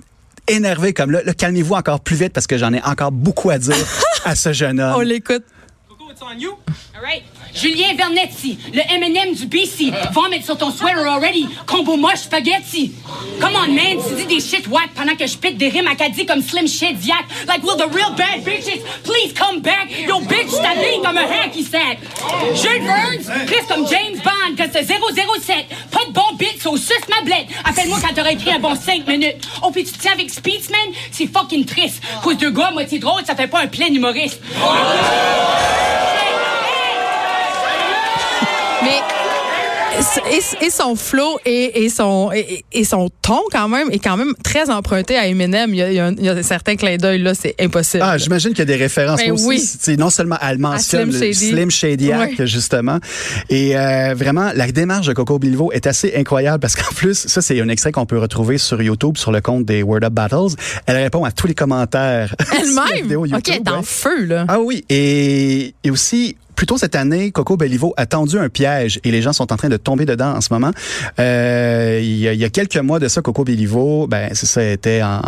énervée 0.50 0.94
comme 0.94 1.12
là, 1.12 1.22
là, 1.24 1.34
calmez-vous 1.34 1.75
encore 1.75 2.00
plus 2.00 2.15
vite 2.15 2.34
parce 2.34 2.48
que 2.48 2.58
j'en 2.58 2.74
ai 2.74 2.82
encore 2.84 3.12
beaucoup 3.12 3.50
à 3.50 3.58
dire 3.58 3.75
à 4.25 4.36
ce 4.36 4.53
jeune 4.53 4.79
homme. 4.79 4.96
On 4.96 5.01
l'écoute. 5.01 5.44
All 6.21 7.01
right. 7.01 7.23
Julien 7.53 7.95
Vernetti, 7.95 8.57
le 8.73 8.81
M&M 8.81 9.33
du 9.33 9.45
BC. 9.45 9.91
Vomit 10.11 10.43
sur 10.43 10.57
ton 10.57 10.69
sweater 10.69 11.07
already. 11.07 11.47
Combo 11.65 11.95
moche 11.95 12.23
spaghetti. 12.23 12.93
Come 13.39 13.55
on, 13.55 13.71
man. 13.73 13.97
Tu 14.05 14.15
dis 14.15 14.25
des 14.25 14.41
shit 14.41 14.67
whack 14.67 14.89
pendant 14.95 15.15
que 15.15 15.25
je 15.25 15.38
pète 15.38 15.57
des 15.57 15.69
rimes 15.69 15.88
acadies 15.88 16.25
comme 16.25 16.41
Slim 16.41 16.67
Shediac. 16.67 17.23
Like, 17.47 17.63
will 17.63 17.77
the 17.77 17.89
real 17.93 18.11
bad 18.17 18.43
bitches 18.43 18.83
please 19.03 19.33
come 19.33 19.61
back? 19.61 19.89
Yo, 20.07 20.19
bitch, 20.21 20.51
t'habilles 20.51 21.01
comme 21.03 21.17
un 21.17 21.25
hacky 21.25 21.63
sack. 21.63 21.99
Jules 22.53 22.83
Burns, 22.83 23.47
Chris 23.47 23.65
comme 23.67 23.88
James 23.88 24.19
Bond, 24.21 24.55
que 24.57 24.69
c'est 24.73 24.85
007. 24.85 25.65
Pas 25.91 26.05
de 26.05 26.11
bon 26.11 26.35
beat, 26.38 26.61
so 26.61 26.75
suce 26.75 27.07
ma 27.09 27.21
blette. 27.21 27.47
Appelle-moi 27.63 27.97
quand 28.01 28.13
t'auras 28.13 28.31
écrit 28.31 28.51
un 28.51 28.59
bon 28.59 28.75
5 28.75 29.07
minutes. 29.07 29.47
Oh, 29.63 29.71
puis 29.71 29.85
tu 29.85 29.93
te 29.93 29.99
tiens 29.99 30.13
avec 30.13 30.29
Speedsman? 30.29 30.93
C'est 31.11 31.27
fucking 31.27 31.65
triste. 31.65 32.03
Cause 32.23 32.38
deux 32.38 32.51
gars, 32.51 32.71
moitié 32.71 32.99
drôle, 32.99 33.23
ça 33.25 33.35
fait 33.35 33.47
pas 33.47 33.61
un 33.61 33.67
plein 33.67 33.88
humoriste. 33.88 34.41
Mais 34.53 36.09
et, 40.32 40.66
et 40.66 40.70
son 40.70 40.96
flow 40.96 41.39
et, 41.46 41.84
et 41.84 41.89
son 41.89 42.32
et, 42.34 42.63
et 42.72 42.84
son 42.84 43.10
ton 43.22 43.39
quand 43.51 43.68
même 43.68 43.89
est 43.92 44.00
quand 44.00 44.18
même 44.18 44.34
très 44.44 44.70
emprunté 44.70 45.18
à 45.18 45.28
Eminem. 45.28 45.74
Il 45.74 45.78
y 45.78 45.82
a, 45.82 45.89
il 45.92 45.96
y 45.96 46.00
a 46.00 46.06
un, 46.08 46.13
il 46.16 46.24
y 46.25 46.30
a 46.30 46.34
un 46.34 46.44
certain 46.44 46.75
clin 46.75 46.98
d'œil 46.98 47.22
là, 47.22 47.34
c'est 47.34 47.56
impossible. 47.60 48.04
Ah, 48.06 48.18
j'imagine 48.18 48.50
qu'il 48.51 48.60
y 48.60 48.62
a 48.63 48.66
des 48.66 48.75
références 48.75 49.20
Ben 49.22 49.32
aussi. 49.32 49.46
oui. 49.46 49.60
C'est 49.60 49.98
non 49.98 50.10
seulement 50.10 50.38
elle 50.42 50.58
mentionne 50.58 51.12
Slim 51.12 51.34
Shady. 51.34 51.50
Slim 51.50 51.72
Shadyac, 51.72 52.32
Oui. 52.39 52.48
justement. 52.48 53.00
Et 53.50 53.78
euh, 53.78 54.13
vraiment, 54.16 54.51
la 54.56 54.72
démarche 54.72 55.08
de 55.08 55.13
Coco 55.13 55.39
Bilvo 55.39 55.72
est 55.72 55.88
assez 55.88 56.13
incroyable 56.16 56.60
parce 56.60 56.75
qu'en 56.75 56.94
plus, 56.96 57.28
ça, 57.28 57.42
c'est 57.42 57.60
un 57.62 57.70
extrait 57.70 57.92
qu'on 57.92 58.06
peut 58.06 58.20
retrouver 58.20 58.58
sur 58.58 58.82
YouTube, 58.82 59.18
sur 59.18 59.32
le 59.32 59.42
compte 59.42 59.66
des 59.66 59.84
Word 59.84 60.04
Up 60.04 60.13
Battles. 60.13 60.56
Elle 60.86 60.98
répond 60.98 61.24
à 61.25 61.32
tous 61.32 61.48
les 61.48 61.56
commentaires. 61.56 62.36
Elle-même? 62.51 63.18
Ok, 63.18 63.50
elle 63.50 63.56
est 63.56 63.70
en 63.70 63.78
ouais. 63.78 63.84
feu 63.84 64.25
là. 64.25 64.46
Ah 64.48 64.60
oui, 64.60 64.84
et, 64.89 65.74
et 65.84 65.92
aussi, 65.92 66.36
plus 66.60 66.66
tôt 66.66 66.78
cette 66.78 66.96
année, 66.96 67.32
Coco 67.32 67.56
Bellivo 67.56 67.94
a 67.96 68.06
tendu 68.06 68.38
un 68.38 68.50
piège 68.50 69.00
et 69.06 69.12
les 69.12 69.22
gens 69.22 69.32
sont 69.32 69.54
en 69.54 69.56
train 69.56 69.70
de 69.70 69.78
tomber 69.78 70.06
dedans 70.06 70.36
en 70.36 70.42
ce 70.42 70.51
moment. 70.51 70.72
Euh, 71.18 72.01
il, 72.04 72.18
y 72.18 72.28
a, 72.28 72.34
il 72.34 72.39
y 72.39 72.44
a 72.44 72.50
quelques 72.50 72.75
mois 72.75 73.00
de 73.00 73.08
ça, 73.08 73.22
Coco 73.22 73.46
Bellivo, 73.46 74.08
ben, 74.08 74.32
c'est 74.34 74.46
ça, 74.46 74.62
était 74.62 75.01
en, 75.01 75.22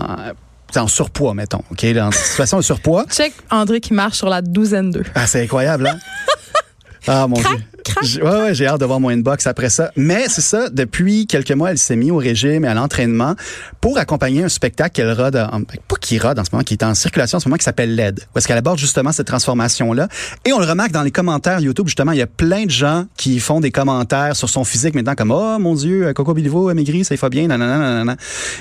en 0.75 0.87
surpoids, 0.87 1.33
mettons, 1.33 1.63
OK, 1.71 1.85
en 1.85 2.11
situation 2.11 2.57
de 2.57 2.63
surpoids. 2.63 3.05
Check 3.09 3.31
André 3.49 3.79
qui 3.79 3.93
marche 3.93 4.17
sur 4.17 4.27
la 4.27 4.41
douzaine 4.41 4.91
d'eux. 4.91 5.05
Ah, 5.15 5.25
c'est 5.25 5.41
incroyable, 5.41 5.87
hein? 5.87 5.97
Ah, 7.07 7.27
mon 7.27 7.37
Crac, 7.37 7.55
Dieu. 7.55 7.65
J'ai- 8.03 8.21
Ouais, 8.21 8.29
ouais, 8.29 8.53
j'ai 8.53 8.67
hâte 8.67 8.79
de 8.81 8.85
voir 8.85 8.99
mon 8.99 9.09
inbox 9.09 9.47
après 9.47 9.69
ça. 9.69 9.91
Mais 9.95 10.25
c'est 10.27 10.41
ça, 10.41 10.69
depuis 10.69 11.27
quelques 11.27 11.51
mois, 11.51 11.71
elle 11.71 11.77
s'est 11.77 11.95
mise 11.95 12.11
au 12.11 12.17
régime 12.17 12.65
et 12.65 12.67
à 12.67 12.73
l'entraînement 12.73 13.35
pour 13.79 13.97
accompagner 13.97 14.43
un 14.43 14.49
spectacle 14.49 14.91
qu'elle 14.91 15.11
rode, 15.11 15.35
en, 15.35 15.63
pas 15.63 15.95
qui 15.99 16.19
rode 16.19 16.37
en 16.39 16.43
ce 16.45 16.49
moment, 16.51 16.63
qui 16.63 16.73
est 16.75 16.83
en 16.83 16.93
circulation 16.95 17.37
en 17.37 17.39
ce 17.39 17.47
moment, 17.47 17.57
qui 17.57 17.63
s'appelle 17.63 17.95
LED. 17.95 18.19
Où 18.33 18.37
est-ce 18.37 18.47
qu'elle 18.47 18.57
aborde 18.57 18.77
justement 18.79 19.11
cette 19.11 19.27
transformation-là. 19.27 20.07
Et 20.45 20.53
on 20.53 20.59
le 20.59 20.65
remarque 20.65 20.91
dans 20.91 21.03
les 21.03 21.11
commentaires 21.11 21.59
YouTube, 21.59 21.87
justement, 21.87 22.11
il 22.11 22.17
y 22.19 22.21
a 22.21 22.27
plein 22.27 22.65
de 22.65 22.71
gens 22.71 23.05
qui 23.17 23.39
font 23.39 23.59
des 23.59 23.71
commentaires 23.71 24.35
sur 24.35 24.49
son 24.49 24.63
physique 24.63 24.95
maintenant, 24.95 25.15
comme, 25.15 25.31
oh 25.31 25.57
mon 25.59 25.75
Dieu, 25.75 26.11
Coco 26.13 26.33
Bilivo 26.33 26.69
a 26.69 26.73
maigri, 26.73 27.03
ça 27.03 27.15
y 27.15 27.17
va 27.17 27.29
bien, 27.29 27.47
nanana, 27.47 27.77
nanana. 27.77 28.15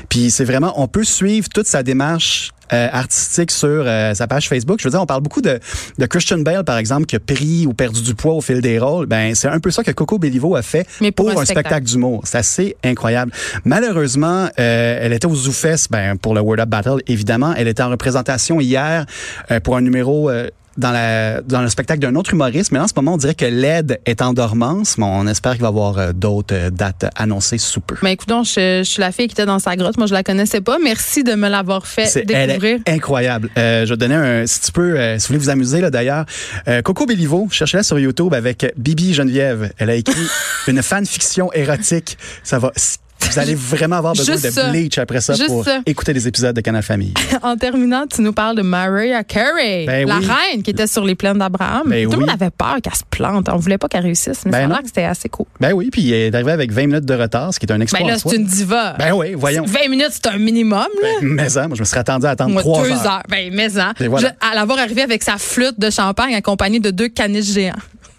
Puis 0.09 0.31
c'est 0.31 0.45
vraiment, 0.45 0.73
on 0.81 0.89
peut 0.89 1.05
suivre 1.05 1.49
toute 1.49 1.67
sa 1.67 1.83
démarche 1.83 2.53
euh, 2.73 2.89
artistique 2.93 3.51
sur 3.51 3.69
euh, 3.69 4.15
sa 4.15 4.27
page 4.27 4.49
Facebook. 4.49 4.79
Je 4.81 4.85
veux 4.85 4.91
dire, 4.91 5.01
on 5.03 5.07
parle 5.07 5.23
beaucoup 5.23 5.41
de, 5.41 5.59
de 5.99 6.07
Christian 6.07 6.39
Bale, 6.39 6.65
par 6.65 6.79
exemple, 6.79 7.07
qui 7.07 7.17
a 7.17 7.21
pris 7.21 7.67
ou 7.67 7.73
perdu 7.73 8.03
du 8.03 8.15
poids 8.15 8.35
au 8.35 8.41
fil 8.41 8.61
des 8.61 8.79
rôles. 8.79 9.07
Ben, 9.07 9.35
c'est 9.35 9.49
un 9.49 9.61
peu 9.61 9.71
ça 9.71 9.83
que 9.83 9.91
Coco 9.91 10.19
Bellivo 10.19 10.57
a 10.57 10.63
fait 10.63 10.87
Mais 11.01 11.13
pour 11.13 11.27
pour, 11.27 11.41
un 11.41 11.45
spectacle. 11.45 11.69
spectacle 11.69 11.87
d'humour. 11.87 12.23
C'est 12.25 12.39
assez 12.39 12.77
incroyable. 12.85 13.33
Malheureusement, 13.65 14.49
euh, 14.59 14.99
elle 15.01 15.13
était 15.13 15.27
au 15.27 15.35
ZooFest 15.35 15.89
ben, 15.91 16.17
pour 16.17 16.35
le 16.35 16.41
Word 16.41 16.61
Up 16.61 16.69
Battle, 16.69 17.03
évidemment. 17.07 17.55
Elle 17.57 17.69
était 17.69 17.83
en 17.83 17.91
représentation 17.91 18.61
hier 18.61 19.07
euh, 19.51 19.61
pour 19.61 19.77
un 19.77 19.81
numéro... 19.81 20.31
dans, 20.77 20.93
la, 20.93 21.41
dans 21.43 21.63
le 21.63 21.69
spectacle 21.69 22.01
d'un 22.01 22.15
autre 22.15 22.33
humoriste, 22.33 22.73
mais 22.73 22.79
en 22.79 22.89
ce 22.89 22.93
moment, 22.97 23.15
on 23.15 23.17
dirait 23.17 23.35
que 23.35 23.45
l'aide 23.45 24.01
est 24.07 24.23
en 24.23 24.33
dormance, 24.33 24.99
mais 24.99 25.05
on 25.05 25.27
espère 25.27 25.53
qu'il 25.53 25.63
va 25.63 25.69
y 25.69 25.71
avoir 25.71 25.99
euh, 25.99 26.13
d'autres 26.13 26.55
euh, 26.55 26.71
dates 26.71 27.07
annoncées 27.17 27.59
sous 27.59 27.81
peu. 27.81 27.97
Mais 28.03 28.13
écoute, 28.13 28.29
je, 28.45 28.81
je 28.85 28.89
suis 28.89 29.01
la 29.01 29.13
fille 29.13 29.27
qui 29.27 29.33
était 29.33 29.47
dans 29.47 29.59
sa 29.59 29.77
grotte. 29.77 29.97
Moi, 29.99 30.07
je 30.07 30.15
la 30.15 30.23
connaissais 30.23 30.61
pas. 30.61 30.79
Merci 30.83 31.25
de 31.25 31.35
me 31.35 31.49
l'avoir 31.49 31.87
fait 31.87 32.09
elle 32.17 32.27
découvrir. 32.49 32.79
est 32.87 32.91
incroyable. 32.93 33.51
Euh, 33.59 33.85
je 33.85 33.91
vais 33.91 33.97
te 33.97 34.01
donner 34.01 34.15
un, 34.15 34.47
si 34.47 34.61
tu 34.61 34.73
peux, 34.73 34.99
euh, 34.99 35.19
si 35.19 35.27
vous 35.29 35.35
voulez 35.35 35.45
vous 35.45 35.51
amuser 35.51 35.81
là 35.81 35.91
d'ailleurs, 35.91 36.25
euh, 36.69 36.83
Coco 36.83 37.07
Bellivo, 37.07 37.49
cherchez-la 37.51 37.83
sur 37.83 37.99
YouTube 37.99 38.33
avec 38.35 38.73
Bibi 38.77 39.15
Geneviève. 39.15 39.73
Elle 39.79 39.91
a 39.91 39.95
écrit 39.95 40.27
une 40.69 40.83
fanfiction 40.83 41.53
érotique. 41.53 42.17
Ça 42.43 42.59
va. 42.59 42.73
Vous 43.29 43.39
allez 43.39 43.55
vraiment 43.55 43.97
avoir 43.97 44.15
besoin 44.15 44.35
Juste 44.37 44.57
de 44.57 44.71
bleach 44.71 44.99
après 44.99 45.21
ça 45.21 45.35
Juste 45.35 45.47
pour 45.49 45.65
ça. 45.65 45.81
écouter 45.87 46.13
des 46.13 46.27
épisodes 46.27 46.55
de 46.55 46.61
Canal 46.61 46.83
Famille. 46.83 47.15
En 47.43 47.57
terminant, 47.57 48.05
tu 48.07 48.23
nous 48.23 48.33
parles 48.33 48.57
de 48.57 48.63
Mariah 48.63 49.23
Carey, 49.25 49.85
Ben 49.87 50.07
la 50.07 50.19
oui. 50.19 50.27
reine 50.27 50.63
qui 50.63 50.71
était 50.71 50.87
sur 50.87 51.05
les 51.05 51.15
plaines 51.15 51.39
d'Abraham. 51.39 51.83
Ben 51.87 52.05
Tout 52.05 52.11
le 52.13 52.17
oui. 52.17 52.21
monde 52.27 52.31
avait 52.31 52.51
peur 52.51 52.77
qu'elle 52.83 52.95
se 52.95 53.03
plante. 53.09 53.49
On 53.49 53.57
voulait 53.57 53.79
pas 53.79 53.89
qu'elle 53.89 54.03
réussisse, 54.03 54.45
mais 54.45 54.51
Ben 54.53 54.59
ça 54.59 54.65
a 54.65 54.69
l'air 54.69 54.79
que 54.81 54.87
c'était 54.87 55.05
assez 55.05 55.29
cool. 55.29 55.47
Ben 55.61 55.73
oui, 55.73 55.89
puis 55.93 56.03
il 56.03 56.13
est 56.13 56.35
arrivé 56.35 56.53
avec 56.53 56.73
20 56.73 56.87
minutes 56.89 57.05
de 57.05 57.15
retard, 57.15 57.55
ce 57.55 57.61
qui 57.61 57.67
est 57.67 57.73
un 57.73 57.81
exploit 57.81 58.01
Ben 58.01 58.09
là, 58.09 58.15
en 58.25 58.29
c'est 58.31 58.37
une 58.37 58.45
diva. 58.45 58.95
Ben 58.99 59.13
oui, 59.15 59.35
voyons. 59.35 59.65
20 59.65 59.89
minutes, 59.89 60.11
c'est 60.11 60.27
un 60.27 60.39
minimum, 60.39 60.87
là. 61.03 61.09
Mais 61.23 61.57
hein, 61.57 61.69
moi, 61.69 61.77
je 61.77 61.81
me 61.81 61.85
serais 61.87 62.01
attendu 62.01 62.27
à 62.27 62.31
attendre 62.31 62.53
Moi, 62.53 62.63
trois 62.63 62.83
deux 62.83 62.91
heures. 62.93 63.07
heures. 63.07 63.23
Ben, 63.29 63.51
mais. 63.55 63.69
Et 64.01 64.09
voilà. 64.09 64.29
Je- 64.41 64.49
à 64.51 64.55
l'avoir 64.55 64.79
arrivé 64.79 65.03
avec 65.03 65.23
sa 65.23 65.39
flûte 65.39 65.79
de 65.79 65.89
champagne 65.91 66.35
accompagnée 66.35 66.81
de 66.81 66.91
deux 66.91 67.09
caniches 67.09 67.53
géants. 67.53 67.75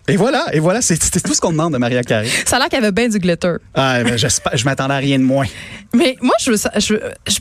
Et 0.08 0.18
voilà, 0.18 0.46
et 0.54 0.60
voilà, 0.60 0.82
c'est 0.82 1.02
c'est 1.02 1.22
tout 1.22 1.34
ce 1.34 1.40
qu'on 1.42 1.52
demande 1.52 1.74
de 1.74 1.78
Maria 1.78 2.04
Carey. 2.04 2.28
Ça 2.46 2.56
a 2.56 2.60
l'air 2.60 2.70
qu'il 2.70 2.80
y 2.80 2.82
avait 2.82 2.92
bien 2.92 3.08
du 3.08 3.20
glitter. 3.20 3.54
Ah, 3.76 4.04
ben, 4.04 4.18
je 4.18 4.66
m'attendais 4.66 4.94
à 4.94 4.98
rien 4.98 5.20
de 5.20 5.24
moins. 5.24 5.46
Mais 5.94 6.18
moi, 6.22 6.34
je. 6.42 6.52
Je, 6.54 6.80
je- 6.80 6.96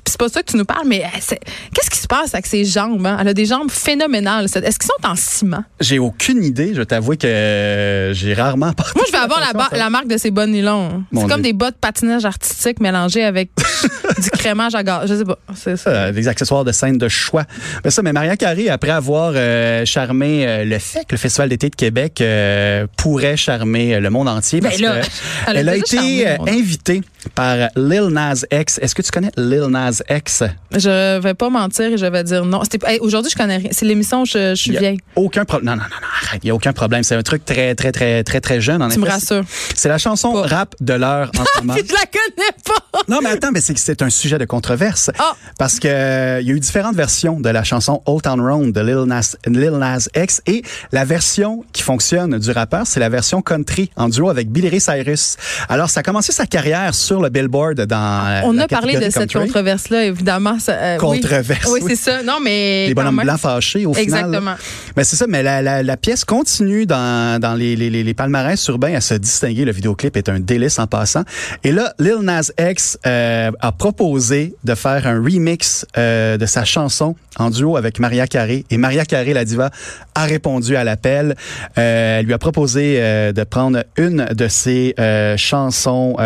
c'est 0.07 0.19
pas 0.19 0.29
ça 0.29 0.43
que 0.43 0.51
tu 0.51 0.57
nous 0.57 0.65
parles, 0.65 0.87
mais 0.87 1.03
euh, 1.05 1.09
c'est- 1.21 1.41
qu'est-ce 1.75 1.91
qui 1.91 1.99
se 1.99 2.07
passe 2.07 2.35
avec 2.35 2.47
ses 2.47 2.65
jambes? 2.65 3.05
hein? 3.07 3.17
Elle 3.21 3.29
a 3.29 3.35
des 3.35 3.47
jambes 3.47 3.71
phénoménales. 3.71 4.45
Est-ce 4.45 4.79
qu'ils 4.79 4.87
sont 4.89 5.09
en 5.09 5.15
ciment? 5.17 5.65
J'ai 5.81 5.99
aucune 5.99 6.43
idée. 6.45 6.75
Je 6.75 6.83
t'avoue 6.83 7.17
que 7.17 7.27
euh, 7.27 8.13
j'ai 8.13 8.35
rarement 8.35 8.73
Moi, 8.97 9.05
je 9.07 9.13
vais 9.13 9.19
avoir 9.19 9.41
la, 9.73 9.91
marque 9.91 10.09
de 10.09 10.17
ces 10.19 10.31
bas 10.31 10.47
nylons. 10.47 11.05
Mon 11.13 11.23
C'est 11.23 11.29
comme 11.29 11.43
des 11.43 11.53
bas 11.53 11.71
de 11.71 11.77
patinage 11.77 12.25
artistique 12.25 12.81
mélangés 12.81 13.25
avec 13.25 13.51
du 14.23 14.31
crémage 14.31 14.75
à 14.75 14.83
gaz. 14.83 15.09
Je 15.09 15.15
sais 15.17 15.25
pas. 15.25 15.39
C'est 15.55 15.77
ça. 15.77 15.91
Euh, 15.91 16.13
des 16.13 16.29
accessoires 16.29 16.65
de 16.65 16.73
scène 16.73 16.99
de 16.99 17.09
choix. 17.09 17.45
Mais 17.85 17.91
ça, 17.91 18.03
mais 18.03 18.13
Maria 18.13 18.37
Carey, 18.37 18.69
après 18.69 18.91
avoir 18.91 19.33
euh, 19.35 19.85
charmé 19.85 20.47
euh, 20.47 20.65
le 20.65 20.79
FEC, 20.79 21.11
le 21.13 21.17
Festival 21.17 21.49
d'été 21.49 21.71
de 21.71 21.77
Québec, 21.77 22.21
euh, 22.51 22.87
pourrait 22.97 23.37
charmer 23.37 24.01
le 24.01 24.11
monde 24.11 24.29
entier. 24.29 24.61
Ben 24.61 24.71
Parce 24.71 24.81
là, 24.81 25.01
que 25.01 25.07
elle 25.49 25.69
a 25.69 25.73
elle 25.75 25.79
été 25.79 26.29
euh, 26.29 26.37
invitée 26.49 27.03
par 27.35 27.57
Lil 27.77 28.09
Nas 28.11 28.45
X. 28.51 28.79
Est-ce 28.83 28.95
que 28.95 29.03
tu 29.03 29.11
connais 29.11 29.31
Lil 29.37 29.67
Nas 29.69 30.01
X? 30.09 30.43
Je 30.77 31.19
vais 31.19 31.35
pas 31.35 31.51
mentir 31.51 31.87
et 31.93 31.99
je 31.99 32.07
vais 32.07 32.25
dire 32.25 32.45
non. 32.45 32.63
Hey, 32.87 32.99
Aujourd'hui, 33.01 33.31
je 33.31 33.37
connais 33.37 33.57
rien. 33.59 33.71
C'est 33.73 33.85
l'émission, 33.87 34.25
je, 34.25 34.51
je 34.51 34.55
suis 34.55 34.77
vieille. 34.77 34.99
Aucun 35.17 35.45
problème. 35.45 35.71
Non, 35.71 35.77
non, 35.77 35.83
non, 35.83 35.97
non, 36.01 36.09
arrête. 36.27 36.41
Il 36.43 36.47
n'y 36.47 36.51
a 36.51 36.55
aucun 36.55 36.73
problème. 36.73 37.03
C'est 37.03 37.15
un 37.17 37.23
truc 37.23 37.45
très, 37.45 37.75
très, 37.75 37.93
très, 37.93 38.23
très, 38.25 38.41
très 38.41 38.61
jeune. 38.61 38.83
En 38.83 38.89
Tu 38.89 38.99
me 38.99 39.05
effet. 39.05 39.15
rassures. 39.15 39.45
C'est 39.75 39.89
la 39.89 39.99
chanson 39.99 40.33
Pas. 40.33 40.47
rap 40.47 40.75
de 40.81 40.95
l'heure 40.95 41.31
en 41.39 41.45
ce 41.45 41.61
moment. 41.61 41.75
Je 41.77 41.93
la 41.93 42.07
connais 42.07 42.53
pas. 42.65 43.03
Non, 43.09 43.19
mais 43.23 43.31
attends, 43.31 43.51
mais 43.53 43.61
c'est 43.61 44.03
un 44.03 44.11
sujet 44.11 44.39
de 44.39 44.45
controverse. 44.45 45.11
Ah. 45.19 45.35
Parce 45.59 45.79
que 45.79 45.89
euh, 45.89 46.41
il 46.41 46.49
y 46.49 46.53
a 46.53 46.55
eu 46.55 46.61
différentes 46.61 46.97
versions 46.97 47.41
de 47.41 47.49
la 47.49 47.65
chanson 47.65 48.03
Old 48.07 48.23
Town 48.23 48.41
Road 48.41 48.73
de 48.73 48.81
Lil 48.81 49.05
Nas, 49.07 49.37
Lil 49.47 49.73
Nas 49.73 50.09
X 50.17 50.43
et 50.47 50.63
la 50.93 51.05
version 51.05 51.65
qui 51.73 51.83
fonctionne 51.83 52.39
du 52.39 52.51
rappeur, 52.51 52.87
c'est 52.87 53.01
la 53.01 53.09
version 53.09 53.43
country 53.43 53.91
en 53.97 54.09
duo 54.09 54.29
avec 54.29 54.51
Billy 54.51 54.69
Ray 54.69 54.81
Cyrus. 54.81 55.37
Alors, 55.69 55.91
ça 55.91 56.01
a 56.01 56.03
commencé 56.03 56.33
sa 56.33 56.47
carrière 56.47 56.95
sur 56.95 57.10
le 57.19 57.29
Billboard 57.31 57.81
dans 57.87 57.97
euh, 58.29 58.41
On 58.45 58.53
la 58.53 58.65
a 58.65 58.69
parlé 58.69 58.99
de 58.99 59.11
cette 59.11 59.33
controverse-là, 59.33 60.05
évidemment. 60.05 60.59
ça, 60.59 60.73
euh. 60.73 60.97
Controverse, 60.99 61.67
Oui, 61.73 61.81
oui. 61.83 61.91
c'est 61.97 62.11
ça. 62.11 62.23
Non, 62.23 62.39
mais. 62.43 62.87
Les 62.89 62.95
bonhommes 62.95 63.17
même. 63.17 63.25
blancs 63.27 63.41
fâchés 63.41 63.87
au 63.87 63.95
final. 63.95 64.27
Exactement. 64.27 64.55
Mais 64.97 65.05
c'est 65.05 65.17
ça, 65.17 65.25
mais 65.29 65.43
la, 65.43 65.63
la, 65.63 65.83
la 65.83 65.97
pièce 65.97 66.25
continue 66.25 66.87
dans, 66.87 67.41
dans 67.41 67.55
les, 67.55 67.75
les, 67.75 67.91
les, 67.91 68.15
palmarès 68.15 68.65
urbains 68.69 68.95
à 68.95 69.01
se 69.01 69.15
distinguer. 69.15 69.65
Le 69.65 69.73
vidéoclip 69.73 70.17
est 70.17 70.29
un 70.29 70.39
délice 70.39 70.79
en 70.79 70.87
passant. 70.87 71.23
Et 71.65 71.73
là, 71.73 71.95
Lil 71.99 72.19
Nas 72.21 72.51
X 72.61 72.99
euh, 73.07 73.51
a 73.61 73.73
proposé 73.73 74.55
de 74.65 74.75
faire 74.75 75.07
un 75.07 75.17
remix 75.23 75.87
euh, 75.97 76.37
de 76.37 76.47
sa 76.47 76.65
chanson 76.65 77.17
en 77.39 77.51
duo 77.51 77.77
avec 77.77 77.99
Maria 77.99 78.27
Carey. 78.27 78.65
Et 78.71 78.77
Maria 78.77 79.05
Carey, 79.05 79.33
la 79.33 79.45
diva, 79.45 79.71
a 80.15 80.25
répondu 80.25 80.77
à 80.77 80.85
l'appel. 80.85 81.35
Elle 81.77 82.27
lui 82.27 82.35
a 82.35 82.39
proposé 82.39 82.99
de 83.33 83.45
prendre 83.45 83.83
une 83.97 84.27
de 84.27 84.49
ses 84.49 84.95
chansons 85.37 86.17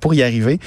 pour 0.00 0.14
y 0.14 0.19
arriver. 0.22 0.58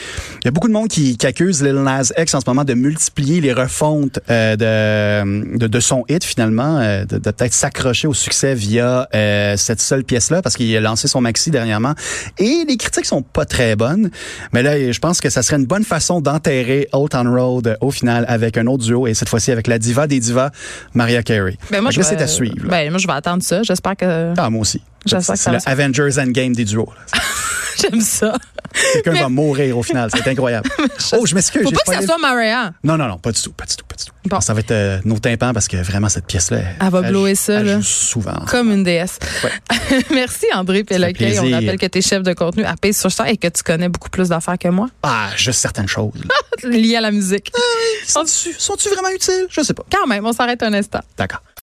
Il 0.41 0.45
y 0.45 0.47
a 0.47 0.51
beaucoup 0.51 0.67
de 0.67 0.73
monde 0.73 0.87
qui, 0.87 1.17
qui 1.17 1.25
accuse 1.25 1.61
Lil 1.63 1.75
Nas 1.75 2.11
X 2.17 2.33
en 2.35 2.39
ce 2.41 2.45
moment 2.47 2.63
de 2.63 2.73
multiplier 2.73 3.41
les 3.41 3.53
refontes 3.53 4.19
euh, 4.29 4.55
de, 4.55 5.57
de, 5.57 5.67
de 5.67 5.79
son 5.79 6.03
hit 6.09 6.23
finalement, 6.23 6.79
euh, 6.79 7.05
de, 7.05 7.17
de 7.17 7.31
peut-être 7.31 7.53
s'accrocher 7.53 8.07
au 8.07 8.13
succès 8.13 8.55
via 8.55 9.07
euh, 9.13 9.55
cette 9.57 9.81
seule 9.81 10.03
pièce-là 10.03 10.41
parce 10.41 10.55
qu'il 10.55 10.75
a 10.75 10.81
lancé 10.81 11.07
son 11.07 11.21
maxi 11.21 11.51
dernièrement. 11.51 11.93
Et 12.37 12.65
les 12.67 12.77
critiques 12.77 13.05
sont 13.05 13.21
pas 13.21 13.45
très 13.45 13.75
bonnes. 13.75 14.09
Mais 14.53 14.63
là, 14.63 14.91
je 14.91 14.99
pense 14.99 15.21
que 15.21 15.29
ça 15.29 15.41
serait 15.41 15.57
une 15.57 15.65
bonne 15.65 15.83
façon 15.83 16.21
d'enterrer 16.21 16.87
Old 16.93 17.09
Town 17.11 17.27
Road 17.27 17.67
euh, 17.67 17.75
au 17.81 17.91
final 17.91 18.25
avec 18.27 18.57
un 18.57 18.67
autre 18.67 18.83
duo 18.83 19.07
et 19.07 19.13
cette 19.13 19.29
fois-ci 19.29 19.51
avec 19.51 19.67
la 19.67 19.79
diva 19.79 20.07
des 20.07 20.19
divas, 20.19 20.51
Maria 20.93 21.23
Carey. 21.23 21.57
Ben, 21.71 21.81
moi, 21.81 21.91
je 21.91 21.99
vais- 21.99 22.13
à 22.13 22.27
suivre. 22.27 22.67
Ben, 22.69 22.89
moi, 22.89 22.99
je 22.99 23.07
vais 23.07 23.13
attendre 23.13 23.41
ça. 23.43 23.63
J'espère 23.63 23.95
que 23.95 24.33
ah, 24.37 24.49
moi 24.49 24.61
aussi. 24.61 24.81
C'est 25.05 25.21
ça 25.35 25.51
le 25.51 25.57
Avengers 25.65 26.19
Endgame 26.19 26.53
des 26.53 26.65
duos. 26.65 26.89
j'aime 27.81 28.01
ça. 28.01 28.37
Quelqu'un 28.93 29.11
Mais- 29.11 29.21
va 29.21 29.29
mourir 29.29 29.77
au 29.77 29.83
final. 29.83 30.09
C'est 30.13 30.27
incroyable. 30.27 30.67
oh, 31.13 31.25
je 31.25 31.35
m'excuse. 31.35 31.63
Faut 31.63 31.71
pas 31.71 31.81
que 31.85 31.93
ça 31.93 32.01
soit 32.01 32.17
Maria. 32.17 32.73
Non, 32.83 32.97
non, 32.97 33.07
non, 33.07 33.17
pas 33.19 33.31
du 33.31 33.39
tout, 33.41 33.51
pas 33.51 33.65
du 33.65 33.75
tout, 33.75 33.85
pas 33.85 33.95
du 33.95 34.05
tout. 34.05 34.11
Bon. 34.25 34.41
Ça 34.41 34.53
va 34.53 34.61
être 34.61 34.71
euh, 34.71 34.99
nos 35.05 35.19
tympans 35.19 35.53
parce 35.53 35.67
que 35.67 35.77
vraiment, 35.77 36.09
cette 36.09 36.25
pièce-là. 36.25 36.59
Elle 36.81 36.89
va 36.89 37.01
blower 37.03 37.35
ça, 37.35 37.59
elle 37.59 37.65
là. 37.67 37.75
joue 37.75 37.83
souvent. 37.83 38.39
Comme 38.47 38.71
une 38.71 38.83
déesse. 38.83 39.19
Merci, 40.11 40.47
André 40.53 40.83
Péloquet. 40.83 41.37
On 41.39 41.51
rappelle 41.51 41.77
que 41.77 41.85
tu 41.85 41.99
es 41.99 42.01
chef 42.01 42.23
de 42.23 42.33
contenu 42.33 42.63
à 42.63 42.75
Pace 42.75 42.99
sur 42.99 43.11
Star 43.11 43.27
et 43.27 43.37
que 43.37 43.47
tu 43.47 43.61
connais 43.63 43.89
beaucoup 43.89 44.09
plus 44.09 44.29
d'affaires 44.29 44.57
que 44.57 44.69
moi, 44.69 44.87
Ah, 45.03 45.29
juste 45.35 45.59
certaines 45.59 45.87
choses. 45.87 46.13
liées 46.63 46.95
à 46.95 47.01
la 47.01 47.11
musique. 47.11 47.51
Sont-tu 48.07 48.53
sont-tu 48.57 48.89
vraiment 48.89 49.09
utiles? 49.09 49.47
Je 49.49 49.61
sais 49.61 49.73
pas. 49.73 49.83
Quand 49.91 50.07
même, 50.07 50.25
on 50.25 50.33
s'arrête 50.33 50.63
un 50.63 50.73
instant. 50.73 51.01
D'accord. 51.17 51.43